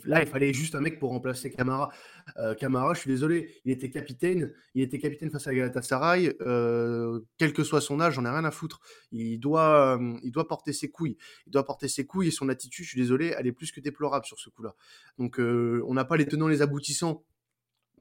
[0.06, 1.92] là, il fallait juste un mec pour remplacer Camara.
[2.38, 4.54] Euh, Camara, je suis désolé, il était capitaine.
[4.74, 6.36] Il était capitaine face à Galatasaray.
[6.42, 8.80] Euh, quel que soit son âge, j'en ai rien à foutre.
[9.12, 11.18] Il doit, euh, il doit porter ses couilles.
[11.48, 13.80] Il doit porter ses couilles et son attitude, je suis désolé, elle est plus que
[13.80, 14.76] déplorable sur ce coup-là.
[15.18, 17.24] Donc, on n'a pas les tenants, les aboutissants.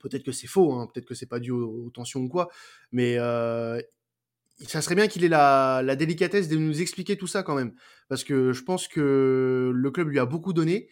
[0.01, 2.49] Peut-être que c'est faux, hein, peut-être que c'est pas dû aux, tensions ou quoi,
[2.93, 3.17] mais
[4.67, 7.73] ça serait bien qu'il ait la, la, délicatesse de nous expliquer tout ça quand même,
[8.09, 10.89] parce que je pense que le club lui a beaucoup donné.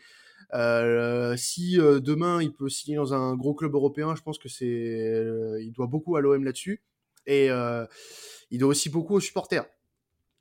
[0.54, 4.48] Euh, si euh, demain il peut signer dans un gros club européen, je pense que
[4.48, 6.82] c'est, euh, il doit beaucoup à l'OM là-dessus
[7.26, 7.48] et
[8.50, 9.66] il doit aussi beaucoup aux supporters.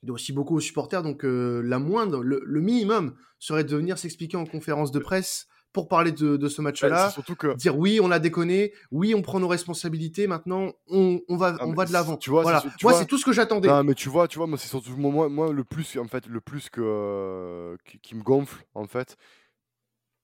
[0.03, 4.37] Il doit aussi beaucoup aux supporters, donc la moindre, le, minimum serait de venir s'expliquer
[4.37, 5.47] en conférence de presse
[5.77, 7.55] pour parler de, ce match-là, surtout que...
[7.55, 11.67] dire oui, on a déconné, oui, on prend nos responsabilités, maintenant on, on va, ah,
[11.67, 12.17] on va de l'avant.
[12.17, 12.63] Tu vois, voilà.
[12.81, 13.69] moi, c'est tout ce que j'attendais.
[13.83, 16.41] mais tu vois, tu vois, moi, c'est surtout moi, moi, le plus, en fait, le
[16.41, 19.17] plus que qui, me gonfle, en fait,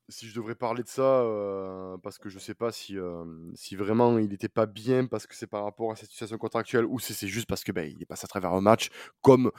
[0.10, 1.26] si je devrais parler de ça,
[2.04, 2.96] parce que je sais pas si,
[3.76, 7.00] vraiment il n'était pas bien, parce que c'est par rapport à cette situation contractuelle, ou
[7.00, 8.90] si c'est juste parce que ben, il est passé à travers un match,
[9.22, 9.52] comme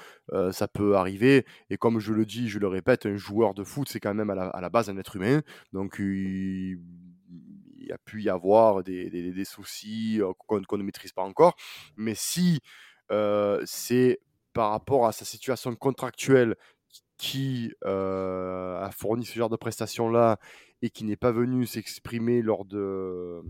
[0.52, 1.46] ça peut arriver.
[1.70, 4.30] Et comme je le dis, je le répète, un joueur de foot, c'est quand même
[4.30, 5.42] à la, base un être humain.
[5.72, 6.78] Donc il,
[7.92, 11.56] a pu y avoir des, soucis qu'on ne maîtrise pas encore.
[11.96, 12.60] Mais si
[13.64, 14.20] c'est
[14.54, 16.56] par rapport à sa situation contractuelle
[17.16, 20.38] qui a fourni ce genre de prestations-là
[20.82, 23.42] et qui n'est pas venu s'exprimer lors de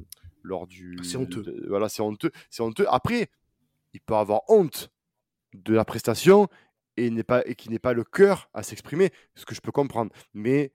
[0.43, 1.65] lors du c'est honteux.
[1.69, 2.87] voilà c'est honteux c'est honteux.
[2.89, 3.29] Après
[3.93, 4.91] il peut avoir honte
[5.55, 6.49] de la prestation
[6.97, 9.73] et n'est pas et qui n'est pas le cœur à s'exprimer ce que je peux
[9.73, 10.13] comprendre.
[10.35, 10.73] Mais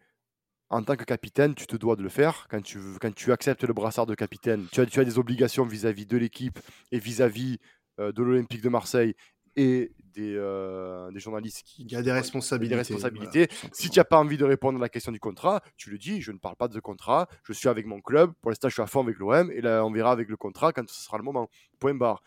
[0.70, 2.48] en tant que capitaine, tu te dois de le faire.
[2.50, 5.66] Quand tu, quand tu acceptes le brassard de capitaine, tu as, tu as des obligations
[5.66, 6.60] vis-à-vis de l'équipe
[6.92, 7.58] et vis-à-vis
[7.98, 9.16] de l'Olympique de Marseille
[9.56, 12.76] et des, euh, des journalistes qui, Il y a des responsabilités.
[12.76, 13.48] Des responsabilités.
[13.72, 16.22] si tu n'as pas envie de répondre à la question du contrat, tu le dis,
[16.22, 18.82] je ne parle pas de contrat, je suis avec mon club, pour l'instant je suis
[18.82, 21.24] à fond avec l'OM, et là on verra avec le contrat quand ce sera le
[21.24, 21.50] moment.
[21.80, 22.24] Point barre.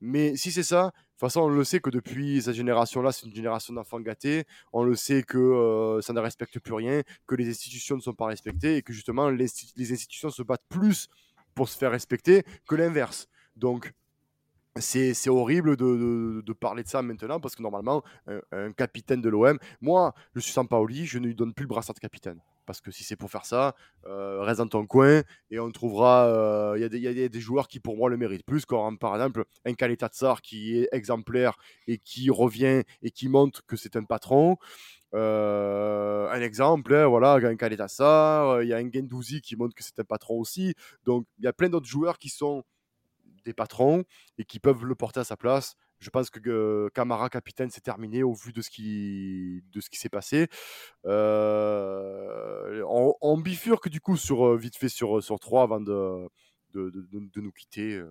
[0.00, 3.26] Mais si c'est ça, de toute façon, on le sait que depuis cette génération-là, c'est
[3.26, 4.42] une génération d'enfants gâtés.
[4.72, 8.12] On le sait que euh, ça ne respecte plus rien, que les institutions ne sont
[8.12, 9.46] pas respectées et que justement, les,
[9.76, 11.08] les institutions se battent plus
[11.54, 13.28] pour se faire respecter que l'inverse.
[13.54, 13.92] Donc,
[14.76, 18.02] c'est horrible de, parler de ça maintenant parce que normalement,
[18.52, 21.68] un, capitaine de l'OM, moi, je suis sans Paoli, je ne lui donne plus le
[21.68, 22.40] brassard de capitaine.
[22.64, 23.74] Parce que si c'est pour faire ça,
[24.06, 26.26] euh, reste dans ton coin et on trouvera.
[26.26, 28.64] Euh, il y, a des joueurs qui, pour moi, le méritent plus.
[28.64, 31.56] Comme par exemple un Kaletatsar qui est exemplaire
[31.88, 34.56] et qui revient et qui montre que c'est un patron.
[35.14, 39.82] Euh, un exemple, hein, voilà, un Kaletatsar, il y a un Gendouzi qui montre que
[39.82, 40.74] c'est un patron aussi.
[41.04, 42.64] Donc, il y a plein d'autres joueurs qui sont
[43.44, 44.04] des patrons
[44.38, 45.76] et qui peuvent le porter à sa place.
[46.02, 49.98] Je pense que Camara capitaine c'est terminé au vu de ce qui de ce qui
[49.98, 50.48] s'est passé.
[51.06, 56.28] Euh, on, bifurque du coup sur euh, vite fait sur sur 3 avant de
[56.74, 58.02] de, de, nous quitter.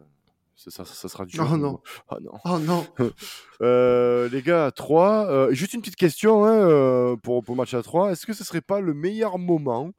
[0.55, 1.49] Ça, ça, sera dur.
[1.51, 1.82] Oh non.
[2.11, 2.32] Oh non.
[2.45, 2.88] Oh non.
[3.61, 5.51] euh, les gars, 3.
[5.51, 8.11] juste une petite question hein, pour, pour le match à 3.
[8.11, 9.91] Est-ce que ce serait pas le meilleur moment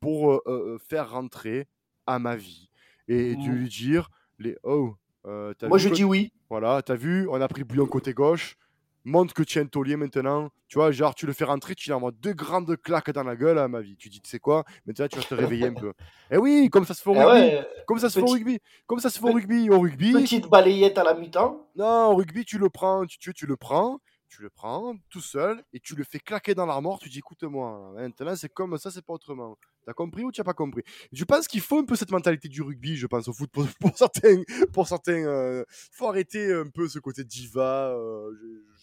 [0.00, 0.42] pour
[0.88, 1.68] faire rentrer
[2.06, 2.70] à ma vie
[3.08, 4.08] et de lui dire
[4.38, 4.94] les oh.
[5.26, 6.32] Euh, Moi, je dis oui.
[6.50, 8.56] Voilà, t'as vu, on a pris bouillon côté gauche.
[9.04, 10.50] Montre que tu es un taulier maintenant.
[10.68, 13.36] Tu vois, genre, tu le fais rentrer, tu lui envoies deux grandes claques dans la
[13.36, 13.96] gueule à ma vie.
[13.96, 15.92] Tu dis, tu sais quoi Maintenant, tu vas te réveiller un peu.
[16.32, 17.56] Eh oui, comme ça se fait au eh rugby.
[17.86, 18.58] comme ça se fait au rugby.
[18.86, 19.70] Comme ça se fait au rugby.
[19.70, 20.12] Au rugby.
[20.12, 21.68] Petite balayette à la mi-temps.
[21.76, 23.06] Non, au rugby, tu le prends.
[23.06, 26.54] Tu, tu, tu le prends tu le prends tout seul et tu le fais claquer
[26.54, 26.98] dans l'armoire.
[26.98, 29.56] Tu dis écoute-moi, maintenant c'est comme ça, c'est pas autrement.
[29.86, 30.82] T'as compris ou tu n'as pas compris?
[31.12, 33.48] Je pense qu'il faut un peu cette mentalité du rugby, je pense, au foot.
[33.52, 37.90] Pour, certains, pour certains euh, faut arrêter un peu ce côté diva.
[37.90, 38.32] Euh,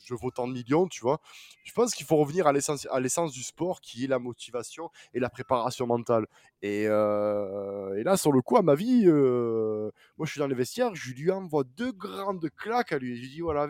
[0.05, 1.19] je, vaux tant de millions, tu vois.
[1.65, 5.29] Je pense qu'il faut revenir à l'essence, du sport, qui est la motivation et la
[5.29, 6.25] préparation mentale.
[6.61, 10.95] Et, euh, là, sur le coup, à ma vie, moi, je suis dans les vestiaires,
[10.95, 13.17] je lui envoie deux grandes claques à lui.
[13.17, 13.67] Je lui dis voilà,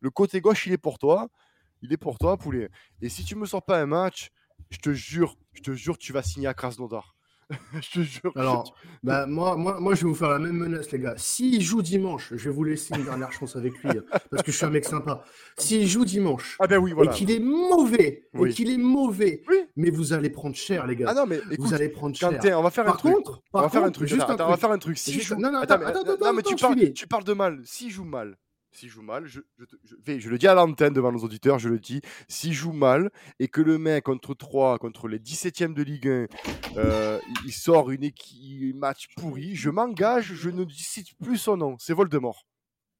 [0.00, 1.28] le côté gauche, il est pour toi.
[1.82, 2.68] Il est pour toi, poulet.
[3.00, 4.30] Et si tu me sors pas un match,
[4.74, 7.14] je te jure, je te jure, tu vas signer à Krasnodar.
[7.74, 8.32] je te jure.
[8.34, 11.14] Alors, bah, moi, moi, moi, je vais vous faire la même menace, les gars.
[11.16, 14.00] S'il joue dimanche, je vais vous laisser une dernière chance avec lui,
[14.30, 15.22] parce que je suis un mec sympa.
[15.56, 17.12] S'il joue dimanche, ah ben oui, voilà.
[17.12, 19.42] et qu'il est mauvais, et qu'il est mauvais,
[19.76, 21.06] mais vous allez prendre cher, les gars.
[21.10, 22.32] Ah non, mais vous allez prendre cher.
[22.58, 23.14] on va faire un truc.
[23.52, 24.08] on va faire un truc.
[24.08, 24.98] Juste on va faire un truc.
[24.98, 27.60] Si non, non, attends, attends, attends, mais tu parles, tu parles de mal.
[27.64, 28.36] S'il joue mal,
[28.74, 31.78] s'il joue mal, je, je, je, le dis à l'antenne devant nos auditeurs, je le
[31.78, 36.08] dis, s'il joue mal et que le mec contre 3, contre les 17e de Ligue
[36.08, 36.26] 1,
[36.76, 41.76] euh, il sort une équipe, match pourri, je m'engage, je ne cite plus son nom,
[41.78, 42.46] c'est Voldemort.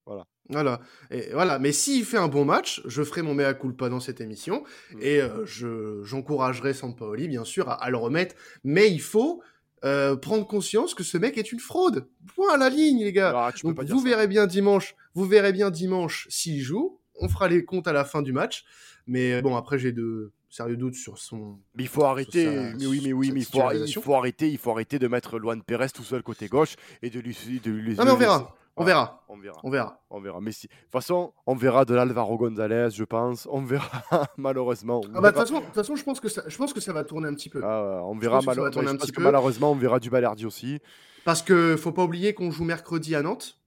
[0.07, 0.27] Voilà.
[0.51, 0.81] Voilà.
[1.11, 1.59] Et voilà.
[1.59, 4.62] Mais s'il fait un bon match, je ferai mon mea culpa dans cette émission
[4.93, 4.99] mmh.
[5.01, 8.35] et euh, je, j'encouragerai Sampaoli, bien sûr, à, le remettre.
[8.62, 9.43] Mais il faut
[9.85, 12.09] euh, prendre conscience que ce mec est une fraude.
[12.35, 13.32] Point à la ligne, les gars.
[13.35, 14.95] Ah, vous verrez bien dimanche.
[15.14, 16.99] Vous verrez bien dimanche s'il joue.
[17.20, 18.64] On fera les comptes à la fin du match.
[19.07, 21.59] Mais bon, après, j'ai de sérieux doutes sur son.
[21.74, 22.47] Mais il faut arrêter.
[22.78, 24.51] mais oui, mais oui, mais il faut, il faut, arrêter.
[24.51, 27.37] Il faut arrêter de mettre Luan Perez tout seul côté gauche et de lui.
[27.62, 28.57] De lui non, mais on verra.
[28.77, 29.25] On verra.
[29.29, 29.61] On verra.
[29.62, 30.01] On verra.
[30.11, 30.41] On verra.
[30.41, 30.66] Mais si...
[30.66, 33.47] de toute façon, on verra de l'Alvaro Gonzalez, je pense.
[33.51, 33.89] On verra,
[34.37, 35.01] malheureusement.
[35.14, 37.29] Ah bah, de toute façon, je, pense que ça, je pense que ça va tourner
[37.29, 37.61] un petit peu.
[37.62, 38.83] Ah, on verra malheureusement.
[39.18, 40.81] malheureusement, on verra du Balerdi aussi.
[41.25, 43.59] Parce que faut pas oublier qu'on joue mercredi à Nantes.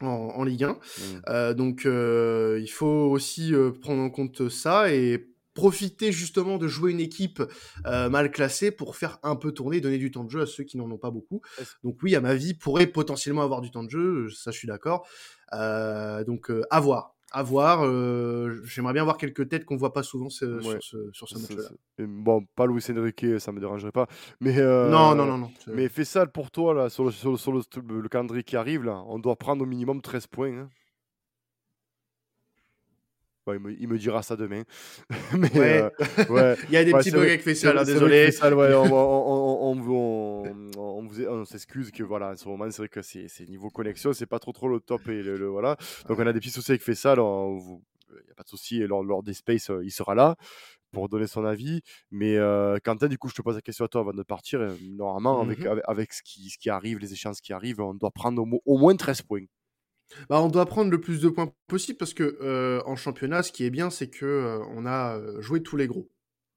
[0.00, 0.68] En, Ligue 1.
[0.68, 0.76] Mmh.
[1.28, 4.92] Euh, donc, euh, il faut aussi euh, prendre en compte ça.
[4.92, 5.26] Et
[5.56, 7.42] profiter justement de jouer une équipe
[7.86, 10.62] euh, mal classée pour faire un peu tourner, donner du temps de jeu à ceux
[10.62, 11.40] qui n'en ont pas beaucoup.
[11.82, 14.68] Donc oui, à ma vie, pourrait potentiellement avoir du temps de jeu, ça je suis
[14.68, 15.08] d'accord.
[15.54, 17.14] Euh, donc euh, à voir.
[17.32, 17.82] À voir,
[18.64, 21.68] j'aimerais bien voir quelques têtes qu'on voit pas souvent sur ce, sur ce match-là.
[21.98, 24.06] Bon, pas Luis Enrique, ça me dérangerait pas.
[24.40, 25.50] Mais, non, non, non, non.
[25.66, 29.18] Mais fais ça pour toi, là, sur, le, sur, le, calendrier qui arrive, là, on
[29.18, 30.56] doit prendre au minimum 13 points.
[30.56, 30.70] Hein
[33.54, 34.62] il, me, dira ça demain.
[35.36, 35.90] Mais, euh,
[36.28, 36.56] ouais.
[36.68, 38.30] il y a des petits bugs avec Fessal, désolé.
[41.28, 44.38] on, s'excuse que voilà, en ce moment, c'est vrai que c'est niveau connexion, c'est pas
[44.38, 45.08] trop trop le top.
[45.08, 45.76] Et le, voilà.
[46.08, 47.18] Donc on a des petits soucis avec Fessal.
[47.18, 48.78] Il n'y a pas de souci.
[48.80, 50.36] Lors, lors des spaces, euh, il sera là
[50.92, 51.82] pour donner son avis.
[52.10, 54.60] Mais euh, Quentin, du coup, je te pose la question à toi avant de partir.
[54.82, 58.10] Normalement, avec, mmh avec, ce, qui, ce qui arrive, les échéances qui arrivent, on doit
[58.10, 59.44] prendre au moins 13 points.
[60.28, 63.52] Bah, on doit prendre le plus de points possible parce que euh, en championnat, ce
[63.52, 66.10] qui est bien, c'est que euh, on a euh, joué tous les gros.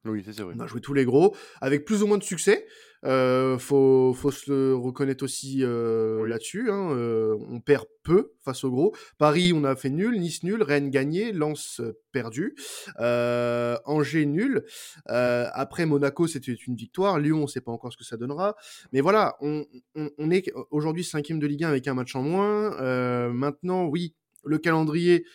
[0.06, 0.54] Oui, c'est vrai.
[0.56, 2.66] On a joué tous les gros avec plus ou moins de succès.
[3.06, 6.70] Euh, faut, faut se le reconnaître aussi euh, là-dessus.
[6.70, 6.92] Hein.
[6.92, 8.96] Euh, on perd peu face au gros.
[9.18, 10.20] Paris, on a fait nul.
[10.20, 10.62] Nice nul.
[10.62, 11.32] Rennes gagné.
[11.32, 11.82] Lens
[12.12, 12.56] perdu.
[12.98, 14.66] Angers nul.
[15.06, 17.20] après Monaco, c'était une victoire.
[17.20, 18.56] Lyon, on sait pas encore ce que ça donnera.
[18.92, 23.30] Mais voilà, on, on, est aujourd'hui cinquième de Ligue 1 avec un match en moins.
[23.32, 25.26] maintenant, oui, le calendrier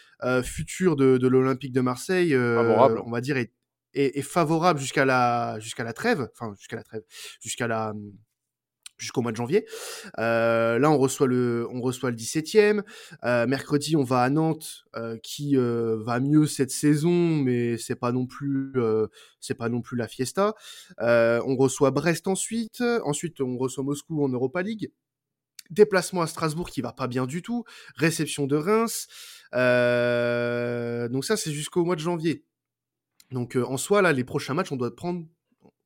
[0.43, 3.53] futur de, de l'Olympique de Marseille, on va dire, est,
[3.95, 7.03] est, favorable jusqu'à la jusqu'à la trêve, enfin jusqu'à la trêve,
[7.41, 7.95] jusqu'à la
[8.99, 9.67] jusqu'au mois de janvier.
[10.19, 12.83] Euh, là, on reçoit le, on reçoit le 17e.
[13.25, 18.13] Euh, mercredi, on va à Nantes, euh, qui va mieux cette saison, mais c'est pas
[18.13, 18.73] non plus,
[19.41, 20.55] c'est pas non plus la fiesta.
[20.99, 22.83] On reçoit Brest ensuite.
[23.05, 24.93] Ensuite, on reçoit Moscou en Europa League.
[25.71, 27.65] Déplacement à Strasbourg qui va pas bien du tout.
[27.97, 29.07] Réception de Reims.
[31.11, 32.45] donc ça, c'est jusqu'au mois de janvier.
[33.35, 35.27] Donc en soi, là, les prochains matchs, on doit prendre.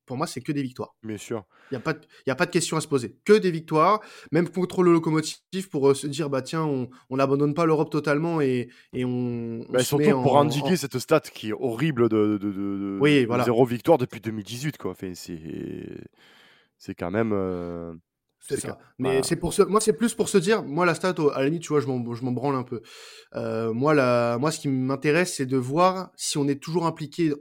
[0.07, 0.95] Pour moi, c'est que des victoires.
[1.03, 1.45] Bien sûr.
[1.71, 3.19] Il n'y a, pas de, a pas de question à se poser.
[3.27, 4.01] Que des victoires,
[4.33, 8.71] même contre le locomotive, pour se dire, bah tiens, on n'abandonne pas l'Europe totalement et,
[8.95, 9.67] et on.
[9.69, 13.45] Bah, surtout pour indiquer cette stat qui est horrible de, de, de, oui, voilà.
[13.45, 14.79] zéro victoire depuis 2018.
[14.79, 14.93] Quoi.
[14.93, 17.33] Enfin, c'est quand même.
[18.49, 18.79] C'est ça.
[18.99, 19.63] Mais c'est pour ce...
[19.63, 21.87] moi, c'est plus pour se dire, moi, la stat, à la limite, tu vois, je
[21.87, 22.81] m'en branle un peu.
[23.35, 24.39] Euh, moi, la...
[24.41, 27.33] moi, ce qui m'intéresse, c'est de voir si on est toujours impliqué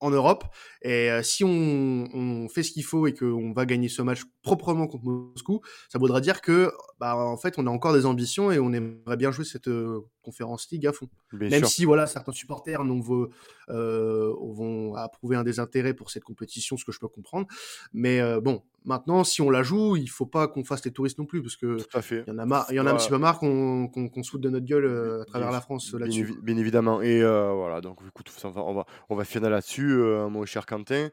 [0.00, 0.44] en Europe.
[0.82, 4.22] Et euh, si on, on, fait ce qu'il faut et qu'on va gagner ce match
[4.42, 8.50] proprement contre Moscou, ça voudra dire que, bah, en fait, on a encore des ambitions
[8.50, 11.08] et on aimerait bien jouer cette euh, conférence League à fond.
[11.32, 13.28] Même si, voilà, certains supporters vont,
[13.68, 17.46] euh, vont approuver un désintérêt pour cette compétition, ce que je peux comprendre.
[17.92, 21.18] Mais euh, bon, maintenant, si on la joue, il faut pas qu'on fasse les touristes
[21.18, 21.78] non plus, parce que
[22.10, 24.30] il y en a marre, il y en a un petit peu marre qu'on se
[24.30, 26.36] foute de notre gueule à travers la France là-dessus.
[26.42, 27.00] Bien, évidemment.
[27.00, 29.96] Et voilà, donc écoute, on va, on va, on va finir là-dessus,
[30.30, 31.10] mon cher Quentin.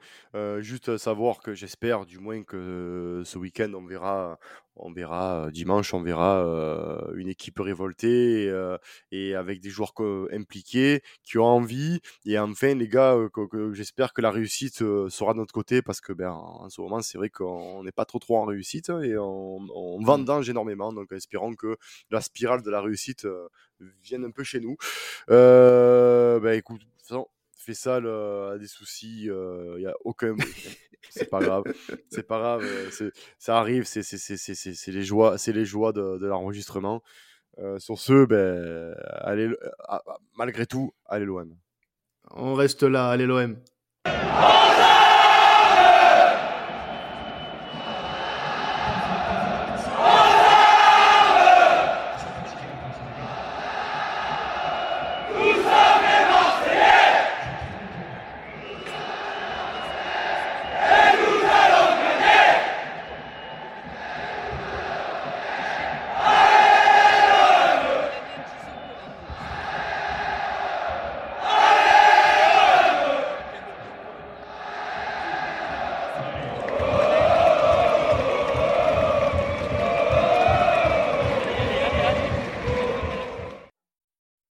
[0.60, 4.40] juste savoir que j'espère, du moins, que ce week-end, on verra,
[4.76, 6.44] on verra dimanche, on verra
[7.16, 8.52] une équipe révoltée
[9.12, 9.94] et, avec des joueurs
[10.32, 12.00] impliqués qui ont envie.
[12.26, 13.18] Et enfin, les gars,
[13.74, 17.18] j'espère que la réussite sera de notre côté parce que ben, en ce moment, c'est
[17.18, 20.06] vrai qu'on n'est pas trop trop en réussite et on, on mmh.
[20.06, 20.94] vendange énormément.
[20.94, 21.78] Donc, espérons que
[22.12, 23.28] la spirale de la réussite
[24.04, 24.76] vienne un peu chez nous.
[25.28, 27.28] ben, écoute, de toute façon,
[27.74, 30.36] ça a des soucis, il n'y a aucun.
[31.10, 31.64] c'est pas grave,
[32.10, 32.64] c'est pas grave,
[33.38, 37.02] ça arrive, c'est les joies, c'est les joies de, de l'enregistrement.
[37.58, 39.50] Euh, sur ce, ben, allez,
[40.36, 41.56] malgré tout, allez l'OM.
[42.32, 43.58] On reste là, allez l'OM.